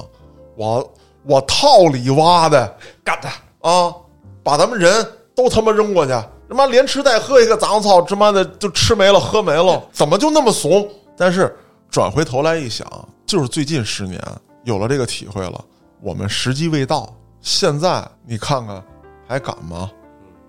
[0.56, 3.30] 我我套里挖的干他！
[3.70, 3.96] 啊，
[4.44, 6.12] 把咱们人都他妈扔过去，
[6.48, 10.88] 他妈连吃带喝一个杂草，他妈的就吃没了喝没了，怎么就那么怂？
[11.18, 11.56] 但是
[11.90, 12.88] 转回头来一想，
[13.26, 14.22] 就是最近十年
[14.64, 15.64] 有了这个体会了，
[16.02, 17.12] 我们时机未到。
[17.42, 18.84] 现在你看看，
[19.28, 19.90] 还敢吗？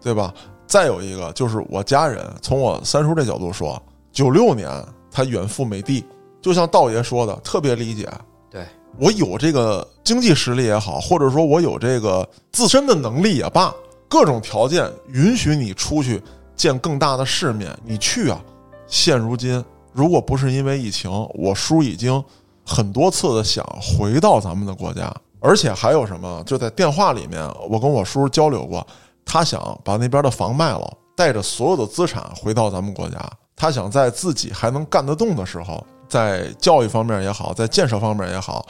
[0.02, 0.32] 对吧？
[0.66, 3.80] 再有一个就是我家人，从我三叔这角度说，
[4.12, 4.68] 九六年
[5.10, 6.04] 他远赴美帝，
[6.40, 8.08] 就像道爷说的，特别理解。
[8.50, 8.64] 对
[8.98, 13.74] 我有这个经济实力也好，或者说我有这个自身的能力也罢，
[14.08, 16.22] 各种条件允许你出去
[16.54, 18.40] 见更大的世面，你去啊。
[18.86, 22.22] 现如今，如果不是因为疫情，我叔已经
[22.64, 26.42] 很多次的想回到咱们的国家，而且还有什么？
[26.46, 28.86] 就在电话里面，我跟我叔交流过，
[29.24, 33.18] 他想把那边的房卖了，带着所有的资产回到咱们国家。
[33.56, 38.64] 他想在自己还能干得动的时候，在教育方面也好，在建设方面也好，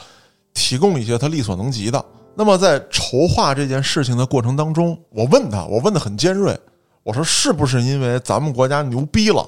[0.53, 2.03] 提供一些他力所能及的。
[2.39, 6.55] 那么在筹划这件事情的过程当中，我问他，我问的很尖锐，
[7.01, 9.43] 我说是不是因为咱们国家牛逼了，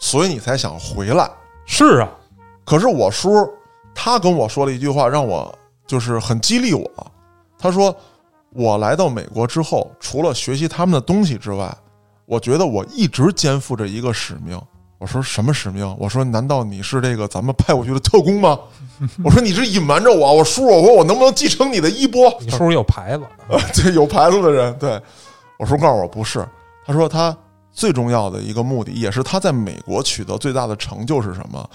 [0.00, 1.30] 所以你才想回来？
[1.66, 2.10] 是啊，
[2.64, 3.48] 可是我叔
[3.94, 6.90] 他跟我说了一句话，让我就是很激励我。
[7.56, 7.94] 他说，
[8.50, 11.72] 我来到美国之后，除了学习他们的东西之外，
[12.24, 14.60] 我觉得我一直肩负着一个使命。
[14.98, 15.96] 我说什么使命？
[15.98, 18.58] 我说难道你是这个咱们派过去的特工吗？
[19.22, 20.34] 我说你是隐瞒着我。
[20.36, 22.34] 我叔，我说我能不能继承你的衣钵？
[22.40, 23.24] 你叔有牌子，
[23.82, 25.00] 对有牌子的人，对
[25.58, 26.46] 我叔告诉我不是。
[26.86, 27.36] 他说他
[27.72, 31.68] 最重要的一个目的，也是他在美国取得最大的成就是什么？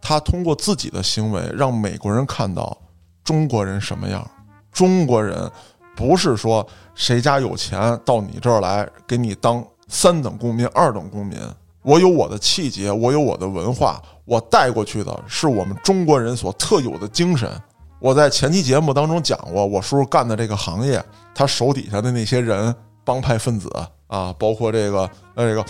[0.00, 2.76] 他通过自己的行为，让美国人看到
[3.24, 4.24] 中国人什么样。
[4.72, 5.50] 中国人
[5.96, 6.64] 不是说
[6.94, 11.36] 谁家有钱到你这儿来给你当三等公民、二等公民。
[11.82, 17.50] 我有我的气节，我有我的文化，我带过去的是我们中国人所特有的精神。
[17.98, 21.02] 我在前期节目当中讲过，我叔叔干的这个行业，
[21.34, 22.74] 他手底下的那些人，
[23.04, 23.70] 帮派分子
[24.06, 25.64] 啊，包括这个呃这个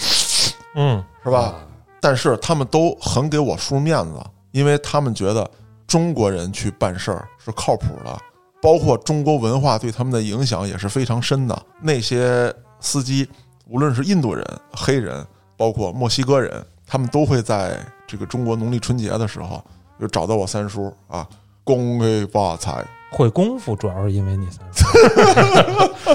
[0.75, 1.55] 嗯，是吧？
[2.01, 4.15] 但是他们都很给我叔面子，
[4.53, 5.49] 因为他们觉得
[5.87, 8.19] 中国人去办事儿是靠谱的，
[8.63, 11.63] 包括中国文化对他们的影响也是非常深的。
[11.81, 13.29] 那些司机，
[13.67, 15.27] 无论是印度人、黑人，
[15.61, 16.51] 包括墨西哥人，
[16.87, 19.63] 他们都会在这个中国农历春节的时候，
[20.01, 21.29] 就找到我三叔啊，
[21.65, 22.83] 恭喜发财。
[23.11, 26.15] 会功夫主要是因为你三叔，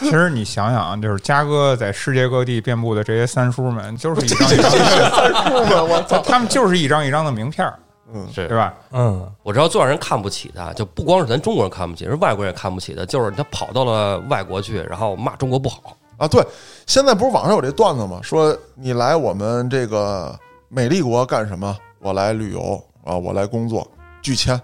[0.00, 6.18] 其实你想想啊，就是嘉哥在世界各地遍布的这些三叔们，就是一张一张的三叔们，我操！
[6.22, 7.78] 他们就是一张一张的名片儿，
[8.12, 8.74] 嗯，是对吧？
[8.90, 15.96] 嗯，我知道最让人看不起的，就不光是咱中国人看不起，是外国人也看不起的，就是他跑到了外国去，然后骂中国不好。
[16.20, 16.46] 啊，对，
[16.86, 18.20] 现在不是网上有这段子吗？
[18.22, 21.74] 说你来我们这个美丽国干什么？
[21.98, 23.90] 我来旅游啊，我来工作，
[24.20, 24.60] 拒签。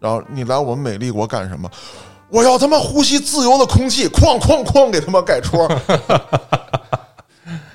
[0.00, 1.70] 然后你来我们美丽国干什么？
[2.28, 5.68] 我要他妈呼吸自由的空气，哐哐哐给他妈盖戳。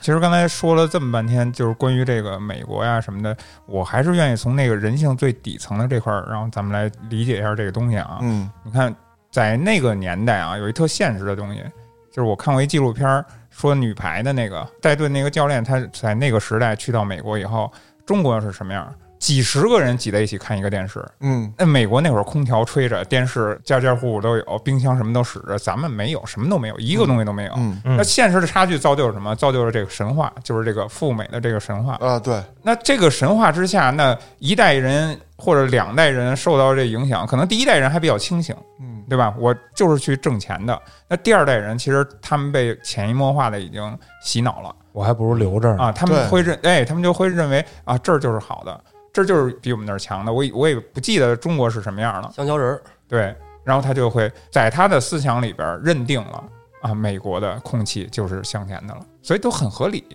[0.02, 8.20] 其实刚才说了这么半天，就是关于这个美国呀什么的，我还是愿意从那个人性最底层的这块儿，然后咱们来理解一下这个东西啊。
[8.22, 8.94] 嗯你看，
[9.32, 11.64] 在那个年代啊，有一特现实的东西，
[12.12, 17.72] 就是我看过一纪录片，说女排的那个戴顿那个教练，他在那个时代去到美国以后，
[18.06, 18.94] 中国是什么样？
[19.22, 21.00] 几十个人挤在一起看一个电视。
[21.20, 27.54] 嗯那美国那会儿空调吹着，电视家家户户都有，冰箱什么都使着，咱们没有，什么都没有，一个东西都没有。
[27.56, 29.36] 嗯那现实的差距造就了什么？
[29.36, 31.94] 造就了这个神话，就是这个赴美的这个神话。
[32.02, 39.36] 啊，对，那这个神话之下，那一代人或者两代人受到这影响，可能第一代人还比较清醒，嗯对吧？
[39.38, 40.82] 我就是去挣钱的。
[41.08, 45.84] 那第二代人其实他们被潜移默化的已经洗脑了我还不如留这儿呢。
[45.84, 50.32] 啊，他们会认，哎，他们就会认为啊，这儿就是好的，这就是比我们那儿强的。
[50.32, 56.44] 我也我也不记得中国是什么样了，香蕉人儿，对，然后他就会在他的思想里边认定了
[56.82, 60.06] 啊，美国的空气就是香甜的了，所以都很合理。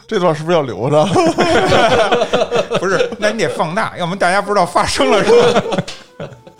[0.07, 1.05] 这段是不是要留着？
[2.79, 5.83] 不是，那你得放大，要不然大家不知道发生了什么。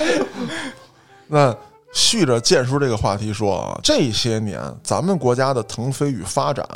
[1.28, 1.58] 那
[1.96, 6.68] 续着建叔这个话题说啊，这些年咱们国家的腾飞与发展，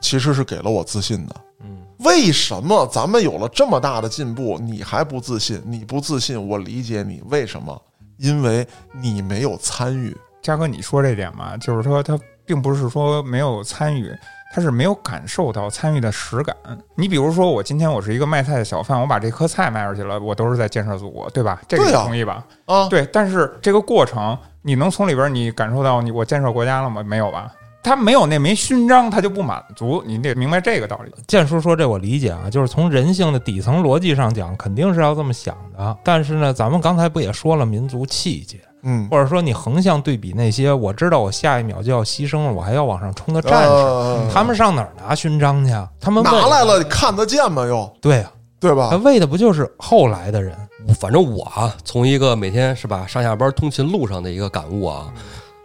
[0.00, 1.34] 其实是给了我自信的。
[1.64, 5.60] 嗯，为什么咱们有了这么大的进步，你还不自信？
[5.66, 7.20] 你不自信，我理解你。
[7.28, 7.76] 为什么？
[8.18, 10.16] 因为你没有参与。
[10.40, 12.16] 嘉哥，你说这点嘛，就是说他
[12.46, 14.16] 并不是说没有参与，
[14.50, 16.56] 他是没有感受到参与的实感。
[16.94, 21.60] 你比如说，我今天我是一个卖菜的小贩，我把这颗菜卖出去了，我都是在建设祖国，对吧？
[21.68, 22.44] 这个同意吧？
[22.64, 27.02] 啊，对，但是这个过程，你能从里边你感受到你我建设国家了吗？
[27.02, 27.52] 没有吧？
[27.82, 30.02] 他没有那枚勋章，他就不满足。
[30.06, 31.12] 你得明白这个道理。
[31.26, 35.96] 建叔说这我理解啊，就是从人性的底层逻辑上讲，肯定是要这么想的。
[36.04, 45.88] 但是呢，咱们刚才不也说了民族气节，嗯，或者说你横向对比那些我知道我下一秒就要牺牲了，我还要往上冲的战士，呃他们上哪儿拿勋章去啊？
[46.00, 47.64] 他们拿来了，看得见吗？
[47.64, 48.96] 又对啊，对吧他？
[48.98, 50.54] 为的不就是后来的人？
[50.98, 55.12] 反正我啊，从一个每天是吧上下班通勤路上的一个感悟啊，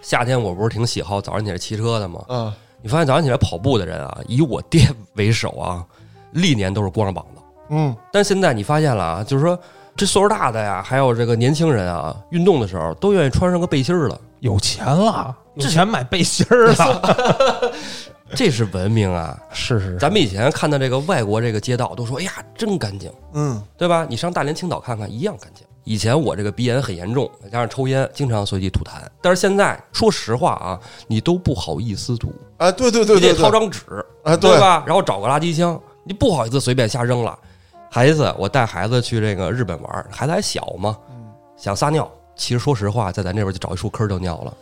[0.04, 2.24] 夏天我不是挺喜好早上起来骑车的吗？
[2.28, 5.84] 嗯，你发现早上起来跑步的人啊，以我爹为首啊，
[6.34, 7.42] 历年都是光着膀子。
[7.70, 9.58] 嗯，但现在你发现了啊，就是说
[9.96, 17.72] 这岁数大的呀，还有这个年轻人啊，运动的时候都愿意穿上个背心儿了，有钱了，有钱买背心儿了，
[18.36, 19.40] 这是文明啊！
[19.54, 24.06] 是是是，咱们以前看到这个外国这个街道，都说哎呀真干净，嗯，对吧？
[24.10, 25.66] 你上大连、青岛看看，一样干净。
[25.84, 29.02] 以前我这个鼻炎很严重，再加上抽烟，经常随地吐痰。
[29.22, 33.82] 但是现在说实话啊，你都不好意思吐，啊，对对对你对对，得掏张纸，
[34.24, 34.60] 啊，对？
[34.60, 34.84] 吧？
[34.86, 37.38] 然后找个垃圾箱，你不好意思随便瞎扔了。
[37.90, 40.98] 孩子，我带孩子去这个日本玩，孩子还小嘛，
[41.58, 44.54] 想撒尿，其实说实话，在咱这边就找一树坑就尿了，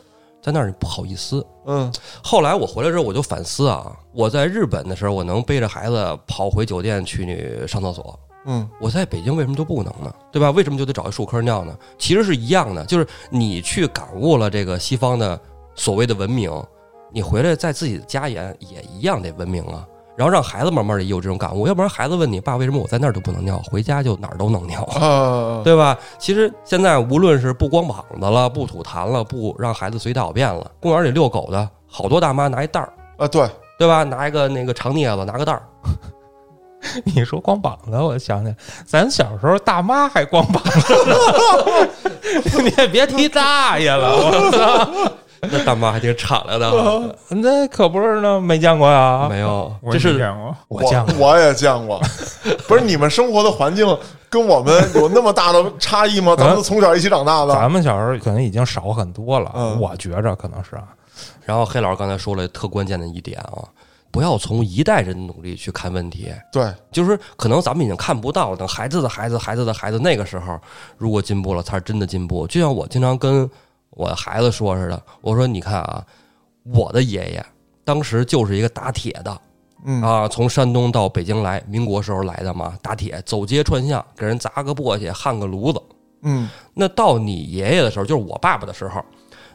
[0.41, 1.45] 在那儿你不好意思。
[1.65, 1.93] 嗯
[2.23, 10.13] 后来我回来之后，我就反思啊，我在日本的时候，我能背着孩子跑回酒店去上厕所，嗯我在北京为什么就不能呢？
[10.31, 10.49] 对吧？
[10.51, 11.77] 为什么就得找一树坑尿呢？
[11.97, 15.39] 其实是一样的，就是你去感悟了这个西方的
[15.75, 16.51] 所谓的文明，
[17.11, 19.85] 你回来在自己的家园也一样得文明啊。
[20.17, 25.97] 然后让孩子慢慢的也有这种感悟，要不然孩子问你爸为什么我在那儿就不能尿，回家就哪儿都能尿，啊， 对吧？
[26.19, 34.03] 其实现在无论是不光膀子了，不吐痰了，不让孩子随大小便了，公园里遛狗的好多大妈拿一袋儿，啊，对，对吧？
[34.03, 35.63] 拿一个那个长镊子，拿个袋儿，
[37.05, 38.55] 你说光膀子，我想想
[38.85, 41.15] 咱小时候大妈还光膀子呢，
[42.63, 45.11] 你也别提大爷了，我操！
[45.49, 49.27] 那大妈还挺敞亮的啊，那可不是呢，没见过呀。
[49.27, 50.55] 没有，我这是见过。
[50.67, 51.99] 我见过，我也见过。
[52.67, 53.97] 不是你们生活的环境
[54.29, 56.35] 跟我们有那么大的差异吗？
[56.37, 57.55] 咱们从小一起长大的。
[57.55, 59.51] 咱们小时候可能已经少很多了。
[59.55, 60.83] 嗯我觉着可能是啊，
[61.43, 63.65] 然后黑老师刚才说了特关键的一点啊，
[64.11, 70.59] 不要从一代人的努力去看问题，对，就是可能咱们已经看不到，等孩子的孩子、孩子的孩子那个时候，
[70.97, 72.45] 如果进步了，才是真的进步。
[72.47, 73.49] 就像我经常跟
[73.91, 76.05] 我的孩子说似的，我说你看啊，
[76.73, 77.45] 我的爷爷
[77.83, 79.41] 当时就是一个打铁的
[79.85, 85.81] 嗯啊，从山东到北京来，民国时候来的嘛，打铁走街串巷，给人砸个簸箕，焊个炉子。
[86.23, 89.03] 嗯那到你爷爷的时候，就是我爸爸的时候，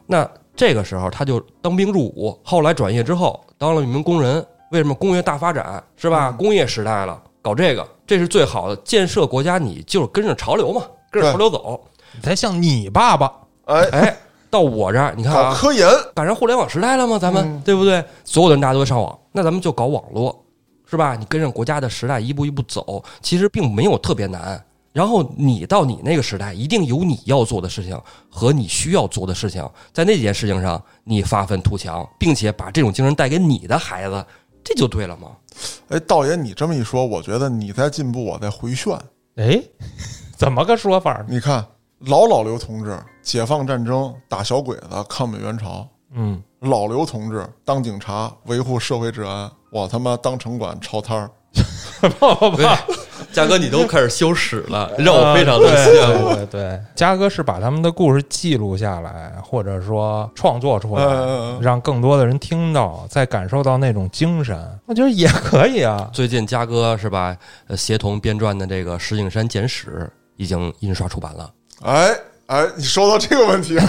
[0.06, 4.44] 那这个时候他就当兵入伍，后来转业之后当了一名工人。
[4.72, 6.32] 为什么工业大发展是吧？
[6.32, 11.80] 工业时代了，搞这个，这是最好的建设国家，你就是跟着潮流嘛，跟着潮流走。
[12.12, 13.32] 你才像你爸爸，
[13.66, 14.16] 哎，哎，
[14.50, 17.16] 到我这儿，你看啊，科研，赶上互联网时代了吗？
[17.16, 18.04] 咱们、嗯对不对？
[18.24, 20.44] 所有的人大家都会上网，那咱们就搞网络，
[20.84, 21.14] 是吧？
[21.14, 24.60] 你跟着国家的时代一步一步走，其实并没有特别难。
[24.96, 34.24] 然后你到你那个时代，一定有你要做的事情和你需要做的事情，在那件事情上你发愤图强，并且把这种精神带给你的孩子，
[34.64, 35.32] 这就对了嘛。
[35.90, 38.98] 哎，道爷，你这么一说，我觉得你在进步，我在回旋。
[39.34, 39.62] 哎，
[40.34, 41.26] 怎么个说法呢？
[41.28, 41.62] 你看，
[41.98, 49.52] 老老刘同志，解放战争打小鬼子，抗美援朝；嗯，老刘同志当警察，维护社会治安。
[49.70, 51.30] 我他妈当城管抄摊儿，
[52.56, 52.66] 对，
[53.32, 56.34] 嘉哥，你都开始修史了，让我非常的羡慕。
[56.34, 64.56] 对对对，嘉哥是把他们的故事记录下来，或者说创作出来，嗯让更多的人听到，再感受到那种精神，
[64.86, 66.08] 我觉得也可以啊。
[66.12, 67.36] 最近嘉哥是吧？
[67.68, 69.88] 呃，协同编撰的这个《石景山简史》
[70.36, 71.50] 已经印刷出版了。
[71.82, 72.14] 哎
[72.46, 73.74] 哎，你说到这个问题，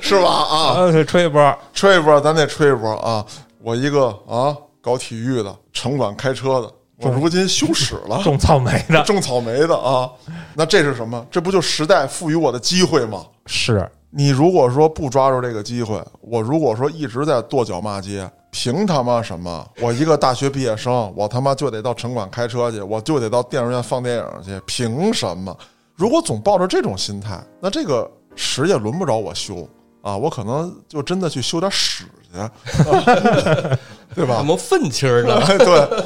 [0.00, 0.30] 是吧？
[0.30, 3.26] 啊， 呃，吹一波，吹一波，咱得吹一波啊！
[3.60, 6.70] 我一个啊搞体育的，城管开车的，
[7.00, 10.10] 我如今羞耻了， 种草莓的 种草莓的啊！
[10.54, 11.26] 那这是什么？
[11.30, 13.24] 这不就时代赋予我的机会吗？
[13.46, 19.66] 是你如果说不抓住这个机会，我如果说一直在跺脚骂街，凭他妈什么？
[19.80, 25.56] 我一个大学毕业生，我他妈就得到城管开车去，我就得到电影院放电影去，凭什么？
[25.94, 29.68] 如果总抱着这种心态，那这个屎也轮不着我修
[30.02, 30.16] 啊！
[30.16, 32.38] 我可能就真的去修点屎去，
[34.14, 34.46] 对吧怎？
[34.46, 35.40] 么愤青儿呢？
[35.58, 36.04] 对，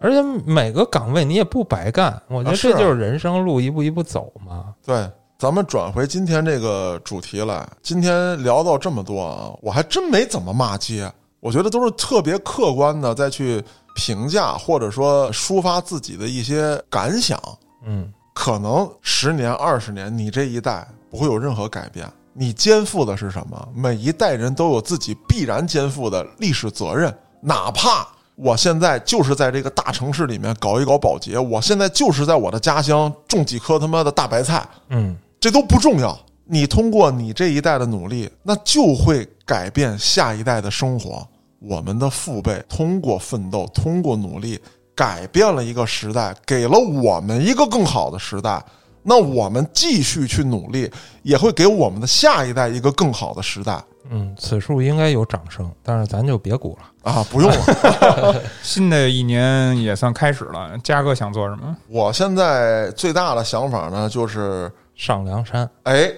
[0.00, 4.74] 而且每个岗位你也不白干，我觉得这就是人生路一步一步走嘛。
[4.84, 7.66] 对，咱们转回今天这个主题来。
[7.82, 13.62] 今天聊到这么多啊，我还真没怎么骂街，我觉得都是特别客观的再去
[13.94, 17.40] 评价或者说抒发自己的一些感想。
[17.84, 22.06] 嗯，可能十年、二十年，你这一代不会有任何改变。
[22.38, 23.68] 你肩负的是什么？
[23.74, 28.06] 每一代人都有自己必然肩负的历史责任，哪怕
[28.36, 36.16] 我现在就是在这个大城市里面搞一搞保洁，我现在就是在我的家乡种几棵他妈的大白菜，嗯，这都不重要。
[36.44, 41.26] 你通过你这一代的努力，那就会改变下一代的生活。
[41.58, 44.60] 我们的父辈通过奋斗，通过努力，
[44.94, 48.62] 改变了一个时代，给了我们一个更好的时代。
[49.08, 50.90] 那我们继续去努力，
[51.22, 53.80] 也会给我们的下一代一个更好的时代
[54.10, 57.12] 嗯，此处应该有掌声，但是咱就别鼓了。
[57.12, 57.24] 啊！
[57.30, 61.76] 不用了， 新的一年也算开始了，嘉哥想做什么？
[61.88, 66.12] 我现在最大的想法呢，就是上梁山，哎，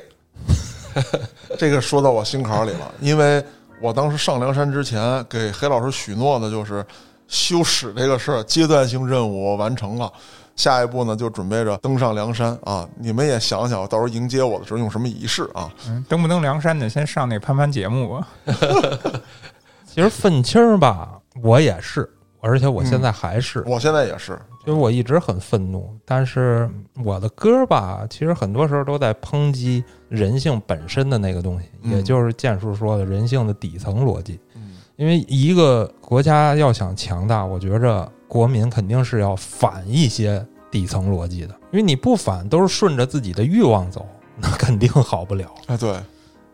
[1.59, 3.45] 这个说到我心坎里了，因为
[3.83, 6.85] 我当时上梁山之前给黑老师许诺的就是
[7.27, 10.11] 修史这个事儿阶段性任务完成了，
[10.59, 12.87] 下一步呢就准备着登上梁山啊！
[12.99, 15.73] 你们也想想，到时候迎接我的时候用什么仪式啊？
[15.89, 18.29] 嗯，登不登梁山的，先上那攀攀节目吧。
[19.87, 24.37] 其实愤青儿吧，我也是，而且我现在还是，我现在也是，
[24.67, 26.69] 就是我一直很愤怒，但是
[27.05, 34.41] 我的歌吧，其实很多时候都在抨击人性本身的那个东西，嗯也就是建叔说的人性的底层逻辑。
[34.57, 44.07] 嗯因为一个国家要想强大，我觉着国民肯定是要反一些底层逻辑的，因为你不反，都是顺着自己的欲望走，
[44.37, 45.97] 那肯定好不了哎，对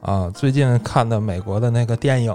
[0.00, 0.30] 啊。
[0.34, 2.34] 最近看的美国的那个电影，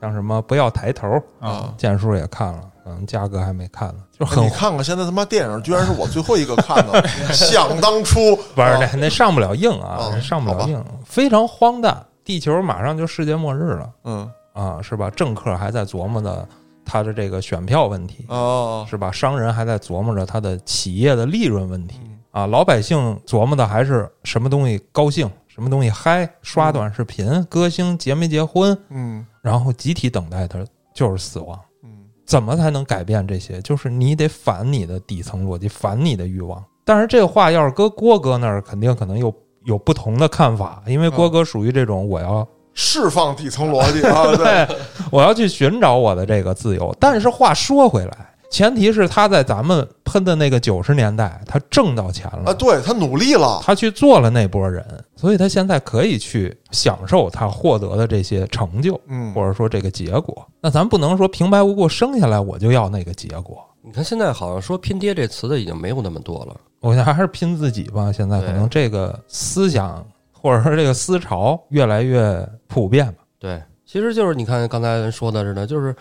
[0.00, 1.06] 像什么《不要抬头》，
[1.38, 1.72] 啊。
[1.78, 12.04] 建叔也看了，可能价格还没看呢，就哎很你看看现在他妈电影居然是我最后一个看的， 想当初不是啊那那上不了映啊，上不了映，非常荒诞。
[12.22, 15.08] 地球马上就世界末日了嗯啊，是吧？
[15.10, 16.46] 政客还在琢磨着
[16.90, 19.12] 他的这个选票问题，哦是吧？
[19.12, 31.60] 商人还在琢磨着他的企业的利润问题嗯啊，老百姓琢磨的还是什么东西高兴，什什么东西嗨，刷短视频，歌星结没结婚，嗯然后集体等待的就是死亡。
[31.84, 31.90] 嗯
[32.24, 33.60] 怎么才能改变这些？
[33.60, 36.64] 就是你得反你的底层逻辑，反你的欲望。
[36.82, 39.30] 但是这个话要是搁郭哥那儿，肯定可能有
[39.66, 44.76] 有不同的看法，因为郭哥属于这种我要释放底层逻辑啊，对， 对，
[45.10, 46.94] 我要去寻找我的这个自由。
[46.98, 48.16] 但是话说回来，
[48.50, 60.46] 前提是他在咱们喷的那个九十年代，他挣到钱了啊，了，对他努力了，他去做了那波人，所以他现在可以去享受他获得的这些成就，嗯或者说这个结果。
[60.60, 63.64] 那咱不能说平白无故生下来我就要那个结果。
[63.82, 66.54] 你看现在好像说拼爹这词的已经没有那么多了。
[66.80, 68.12] 我觉得还是拼自己吧。
[68.12, 70.04] 现在可能这个思想
[70.40, 73.22] 或者说这个思潮越来越普遍吧。
[73.38, 75.94] 对，其实就是你看刚才说的似的，就是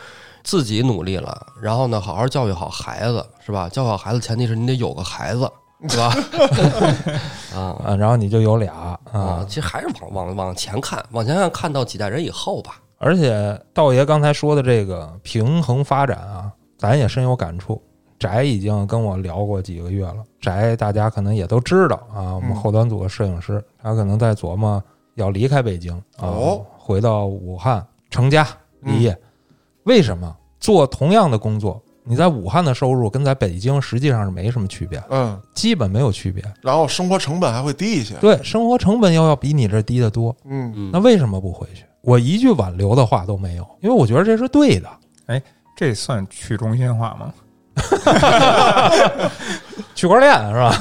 [0.43, 3.67] 自己努力了，然后呢，好好教育好孩子，是吧？
[3.69, 5.49] 教育好孩子，前提是你得有个孩子，
[5.87, 6.13] 是吧？
[7.55, 12.79] 啊啊，然后你就有俩啊啊，，其实还是往往往前看，往前看，看到几代人以后吧。
[12.97, 17.81] 而且道爷刚才说的这个平衡发展啊，咱也深有感触。
[18.19, 24.83] 翟已经跟我聊过几个月了，翟大家可能也都知道啊，我们嗯后端组的摄影师，他可能在琢磨
[25.15, 28.47] 要离开北京啊，哦回到武汉成家
[28.81, 29.11] 立业。
[29.11, 29.19] 嗯
[29.83, 36.43] 为什么做同样的工作，你在武汉的收入跟在北京实际上是没什么区别，嗯，基本没有区别。
[36.61, 40.35] 然后生活成本还会低一些，对，生活成本要要比你这低得多。
[40.45, 41.85] 嗯嗯那为什么不回去？
[42.01, 44.87] 我一句挽留的话都没有，因为我觉得这是对的。
[45.25, 45.41] 哎
[45.75, 47.33] 这算去中心化吗？
[49.95, 50.75] 区块链是吧？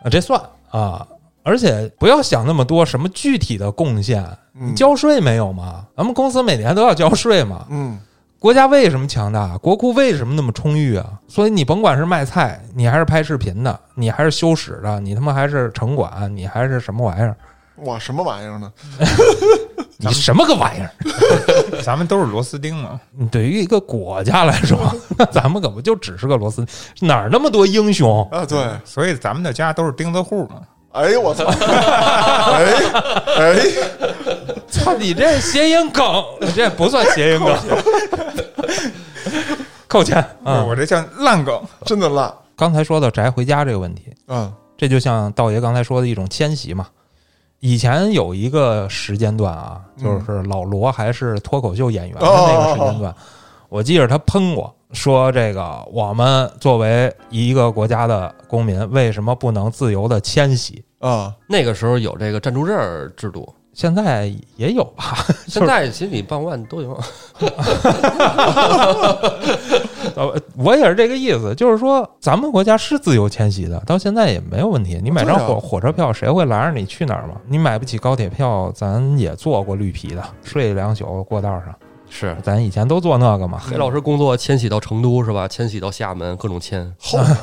[0.02, 1.06] 啊，这算啊。
[1.42, 4.22] 而且不要想那么多，什么具体的贡献，
[4.52, 5.84] 你嗯交税没有嘛？
[5.96, 7.66] 咱们公司每年都要交税嘛。
[7.70, 7.98] 嗯
[8.38, 9.56] 国家为什么强大？
[9.58, 11.06] 国库为什么那么充裕啊？
[11.28, 17.36] 所以你甭管是卖菜，你还是拍视频的，你还是修史的，你他妈还是城管，你还是什么玩意儿？
[17.84, 18.72] 哇，什么玩意儿呢？
[20.08, 20.90] 你什么个玩意儿？
[21.82, 23.00] 咱们都是螺丝钉嘛。
[23.30, 24.78] 对于一个国家来说，
[25.16, 26.64] 那 咱们可不就只是个螺丝？
[27.00, 28.26] 哪儿那么多英雄？
[28.30, 30.60] 啊，对，所以咱们的家都是钉子户嘛。
[30.92, 32.64] 哎呦我操，哎
[33.36, 33.56] 哎，
[34.70, 36.04] 操你这谐音梗，
[36.40, 37.56] 你这不算谐音梗，
[39.88, 40.62] 扣钱啊！
[40.64, 41.60] 我这叫烂梗。
[41.84, 46.86] 真的烂，刚才说到宅回家这个问题，嗯这就像道爷刚才说的一种迁徙嘛。
[47.64, 53.14] 以前有一个时间段啊，就是老罗还是脱口秀演员的那个时间段，
[53.70, 60.84] 我记着他喷过，说这个我们作为一个国家的公民，为什么不能自由的迁徙？
[60.98, 62.76] 啊，那个时候有这个暂住证
[63.16, 65.16] 制度，现在也有吧？
[65.46, 66.98] 现在其实你办万都有。
[70.16, 75.00] 呃，我也是这个意思，就是说咱们国家是自由迁徙的，到现在也没有问题。
[75.02, 77.34] 你买张火火车票，谁会拦着你去哪儿吗？
[77.48, 81.74] 你买不起高铁票，咱也坐过绿皮的，睡两宿过道上，
[82.08, 83.58] 是咱以前都坐那个嘛。
[83.58, 85.48] 黑老师工作迁徙到成都是吧？
[85.48, 86.94] 迁徙到厦门，各种迁。
[87.00, 87.36] 候鸟，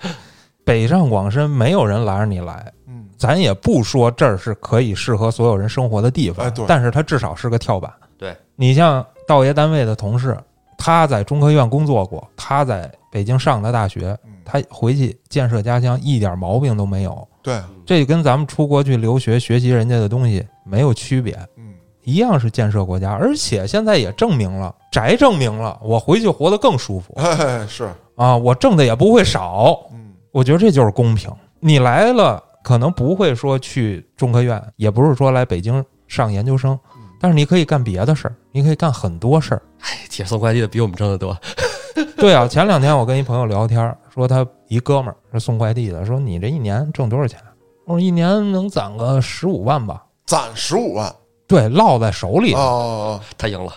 [0.64, 2.79] 北上广深没有人拦着你来，嗯
[3.20, 7.92] 咱也不说这儿是可以适合所有人生活的地方，哎对但是它至少是个跳板。
[8.16, 10.34] 对你像道爷单位的同事，
[10.78, 17.28] 他在中科院工作过，他在北京上的大学，嗯，他回去建设家乡一点毛病都没有。
[17.42, 23.12] 对，这跟咱们出国去留学学习人家的东西没有区别，嗯一样是建设国家。
[23.12, 29.78] 而且现在也证明了，宅证明了，我回去活得更舒服哎是，啊，我挣的也不会少。
[29.92, 29.98] 嗯
[30.32, 31.28] 我觉得这就是公平。
[31.58, 36.78] 你来了，可能不会说去中科院，也不是说来北京上研究生，
[37.20, 39.62] 但是你可以干别的事儿，你可以干很多事儿。
[39.80, 41.36] 哎，姐送快递的比我们挣得多。
[42.16, 47.38] 对啊，前两天我跟一朋友聊天，说他一哥们儿是送快递的，说你这一年挣多少钱？
[47.86, 50.04] 我说一年能攒个十五万吧。
[50.26, 51.12] 攒十五万
[51.48, 53.72] 对，落在手里，哦，他赢了，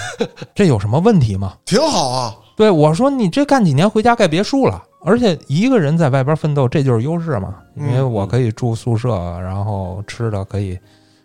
[0.54, 1.54] 这有什么问题吗？
[1.66, 7.56] 挺好啊，对我说，你这干几年回家盖别墅了，而且一个人在外边奋斗，这就是优势嘛。
[7.76, 9.08] 因为嗯我可以住宿舍，
[9.40, 10.78] 然后吃的可以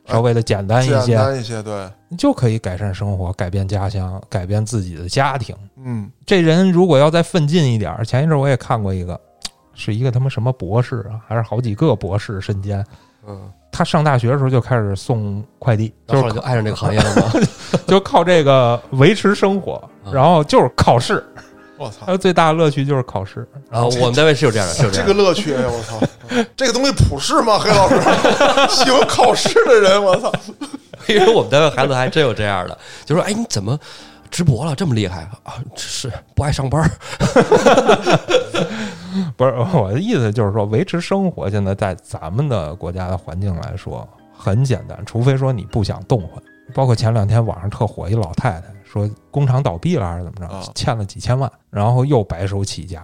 [0.08, 5.56] 稍微的简单一些简些，单一些，对，就可以改善生活，改变家乡，改变自己的家庭。
[5.84, 9.20] 嗯这人如果要再奋进一点儿，前一阵我也看过一个，
[9.74, 12.86] 是一个他妈什么博士啊，还是好几个博士身兼。
[13.28, 17.32] 嗯，他上大学的时候就开始送快递，就是靠然后就爱上这个行业了吗？
[17.88, 19.74] 就靠这个维持生活，
[20.04, 21.26] 啊然后就是考试，
[21.86, 23.48] 我操他，的最大的乐趣就是考试。
[23.70, 25.14] 然后我们单位是有这样的， 是有这样的。
[25.14, 26.00] 个乐趣，哎我操，
[26.56, 27.58] 这个东西普世吗？
[27.60, 27.96] 黑老师，
[28.70, 30.32] 喜欢考试的人，我操，
[31.08, 33.80] 因为我们单位孩子还真有这样的，就说：“哎，你怎么
[34.32, 35.56] 直播了这么厉害啊？
[35.76, 36.90] 是不爱上班儿？”
[39.38, 46.42] 不是我的意思，就是说维持生活，现在在咱们的国家的环境来说很简单，除非说你不想动换。
[46.74, 48.64] 包括前两天网上特火一老太太
[48.96, 53.04] 说工厂倒闭了还是怎么着啊，欠了几千万，然后又白手起家，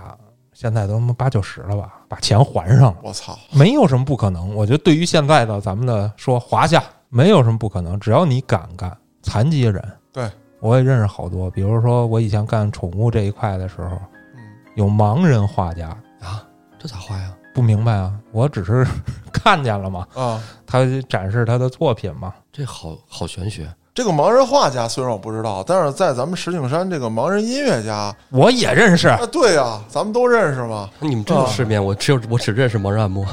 [0.54, 2.98] 现在都他妈八九十了吧，把钱还上了。
[3.04, 4.56] 我操，没有什么不可能。
[4.56, 8.96] 我觉得对于现在的咱们的说华夏，没有什么不可能，只要你敢干。
[9.22, 10.28] 残疾人，对
[10.60, 13.98] 我也认识好多，比如说我以前干宠物这一块的时候，
[14.36, 14.42] 嗯，
[14.76, 15.90] 有盲人画家，
[16.22, 16.44] 啊，
[16.80, 17.36] 这咋画呀？
[17.54, 18.88] 不明白啊，我只是
[19.32, 20.80] 看见了嘛，啊，他
[21.10, 22.34] 展示他的作品嘛。
[22.52, 23.70] 这好好玄学。
[23.94, 33.26] 这个盲人画家虽然我不知道，但是在咱们石景山这个盲人音乐家，我也认识，啊，对呀、咱们都认识嘛，你们真有世面，我只有我只认识盲人按摩，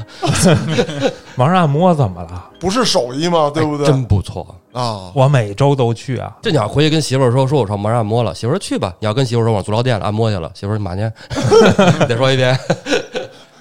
[1.38, 2.50] 盲人按摩怎么了？
[2.58, 3.48] 不是手艺吗？
[3.54, 3.86] 对不对？
[3.86, 4.44] 哎真不错。
[4.72, 6.36] 啊，我每周都去啊。
[6.42, 8.92] 这你要回去跟媳妇儿说，说我上盲人按摩了，媳妇儿说去吧。
[8.98, 11.08] 你要跟媳妇儿说我上足疗店了按摩去了，媳妇儿 你嘛去？
[12.08, 12.58] 再说一遍。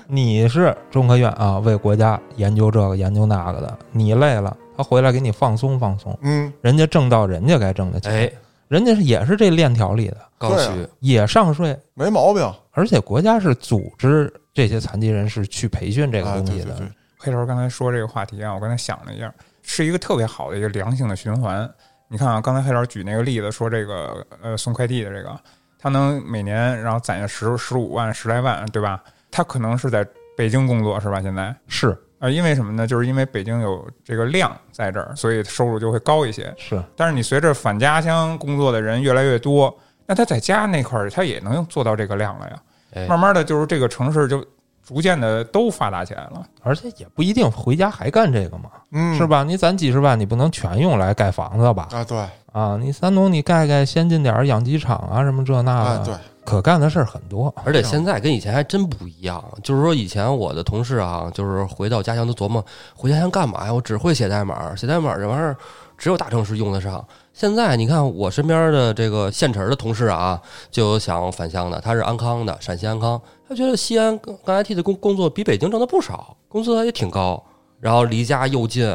[0.07, 8.31] 你是中科院啊，为国家研究这个研究那个的，你累了，他回来给你放松放松，嗯，人家挣到人家该挣的钱，哎，
[8.67, 16.65] 人家是也是这链条里的，刚对啊需，也上税，没毛病，而且国家是组织这些残疾人士去培训这个啊，东西的。
[16.65, 21.67] 对对对，黑头刚才说这个话题啊，我刚才想了一下，是一个特别好的一个良性的循环。
[22.07, 25.37] 你看啊，刚才黑头举那个例子，说这个呃送快递的这个，
[25.79, 29.03] 他能每年然后攒下十十五万十来万，对吧？
[29.29, 30.07] 他可能是在
[30.37, 31.21] 北京工作是吧？
[31.21, 32.87] 现在是呃，因为什么呢？
[32.87, 36.53] 就是因为北京有这个量在这儿，所以收入就会高一些。
[36.57, 42.59] 是，但是你随着返家乡工作的人越来越多，那他在家那块儿他也能做到这个量了呀。
[42.93, 44.43] 哎，慢慢的就是这个城市就
[44.83, 46.43] 逐渐的都发达起来了。
[46.63, 49.27] 而且也不一定回家还干这个嘛，嗯，是？
[49.27, 49.43] 吧？
[49.43, 51.87] 你攒几十万，你不能全用来盖房子吧？
[51.91, 52.17] 啊，对，
[52.51, 56.15] 啊，你三农你盖盖先进点儿养鸡场啊，什么这那的，，啊对，
[56.47, 57.53] 可干的事儿很多。
[57.65, 63.73] 而且现在跟以前还真不一样，就是说以前我的同事啊，就是回到家乡都琢磨回家乡干嘛呀？
[63.73, 65.57] 我只会写代码，写代码这玩意儿
[65.97, 67.05] 只有大城市用得上。
[67.33, 70.41] 现在你看我身边的这个县城的同事啊，
[70.71, 77.43] 就有想返乡的，他是安康的，陕西安康，他觉得西安跟跟 IT 的工工作比北京挣的不少，工资也挺高，
[77.81, 78.87] 然后离家又近。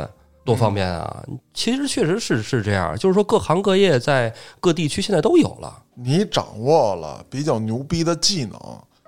[0.45, 1.25] 多方便啊！
[1.55, 5.83] 其实确实是是这样，就是说各行各业在各地区现在都有了。
[5.95, 8.59] 你掌握了比较牛逼的技能，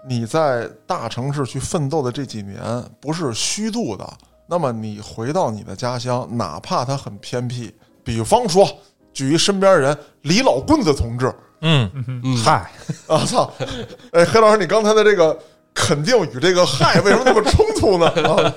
[0.08, 2.60] 你在大城市去奋斗的这几年
[3.00, 4.08] 不是虚度的，
[4.46, 7.74] 那么你回到你的家乡，哪怕它很偏僻，
[8.04, 8.68] 比方说
[9.12, 11.90] 举一身边人李老棍子同志，嗯，
[12.22, 12.70] 嗯，嗨，
[13.06, 13.50] 啊操！
[14.12, 15.36] 哎，黑老师，你刚才的这个
[15.72, 18.06] 肯定与这个“嗨”为什么那么冲突呢？
[18.08, 18.54] 啊，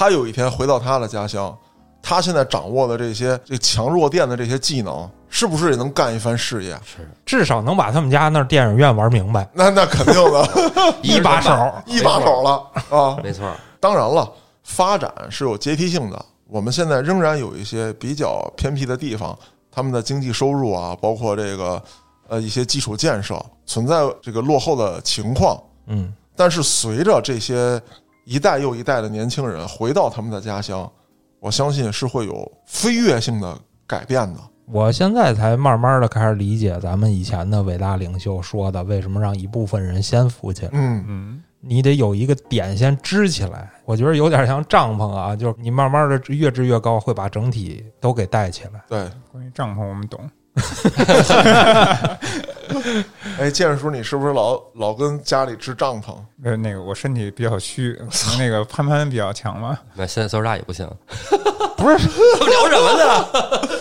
[0.00, 1.54] 他有一天回到他的家乡，
[2.00, 6.72] 他现在掌握的这些这强弱电的这些技能，是不是也能干一番事业？
[6.86, 10.48] 是至少能把他们家那儿电影院玩明白，那那肯定的，
[11.04, 11.50] 一把手。
[11.84, 13.18] 一把手了啊！
[13.22, 13.54] 没错儿。
[13.78, 14.26] 当然了，
[14.64, 16.24] 发展是有阶梯性的。
[16.48, 19.38] 我们现在仍然有一些比较偏僻的地方，
[19.70, 21.82] 他们的经济收入啊，包括这个
[22.26, 25.62] 呃一些基础建设存在这个落后的情况。
[25.88, 27.78] 嗯，但是随着这些
[28.24, 30.90] 一代又一代的年轻人回到他们的家乡，
[31.38, 34.40] 我相信是会有飞跃性的改变的。
[34.66, 40.70] 我现在才慢慢的开始理解咱们以前的伟大领袖说的，为什么让一部分人先富起来。
[40.74, 48.80] 嗯，嗯，你得有一个点先支起来，我觉得有点像帐篷啊，就是你慢慢的越支越高，会把整体都给带起来。
[48.88, 49.10] 对。
[49.32, 50.20] 关于帐篷我们懂。
[53.38, 56.14] 哎，建叔，你是不是老老跟家里支帐篷？
[56.44, 57.98] 呃，那个我身体比较虚，
[58.38, 59.78] 那个攀攀比较强嘛。
[59.94, 60.88] 那现在岁数大也不行，
[61.76, 63.26] 不是聊什么呢？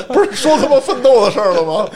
[0.08, 1.88] 不是说他妈奋斗的事儿了吗？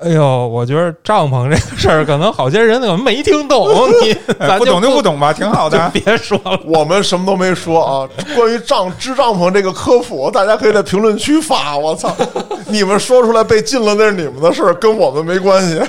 [0.00, 3.68] 哎呦，我觉得帐篷这个事儿，可能好些人可能没听懂。
[4.00, 5.90] 你咱哎不懂就不不懂吧，挺好的。
[5.92, 6.60] 别说了。
[6.64, 8.08] 我们什么都没说啊。
[8.36, 11.76] 关于帐支帐篷这个科普，大家可以在评论区发。
[11.76, 12.14] 我操，
[12.68, 15.82] 你们说出来被禁了，那是你们的事儿，跟我们没关系。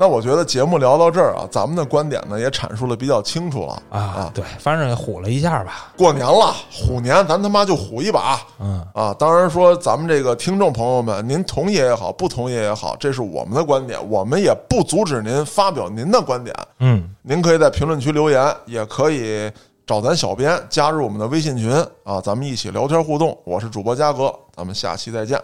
[0.00, 5.92] 那我觉得节目聊到这儿啊，咱们的观点呢也阐述的比较清楚了啊，对，反正唬了一下吧。
[5.94, 9.14] 过年了，虎年咱他妈就虎一把嗯，啊！
[9.18, 16.56] 当然说，咱们这个听众朋友们，您同意也好，不同意也好，这是我们的观点，我们也不阻止您发表您的观点。
[16.78, 19.52] 嗯，您可以在评论区留言，也可以
[19.86, 21.70] 找咱小编加入我们的微信群
[22.04, 23.38] 啊，咱们一起聊天互动。
[23.44, 25.38] 我是主播嘉哥，咱们下期再见。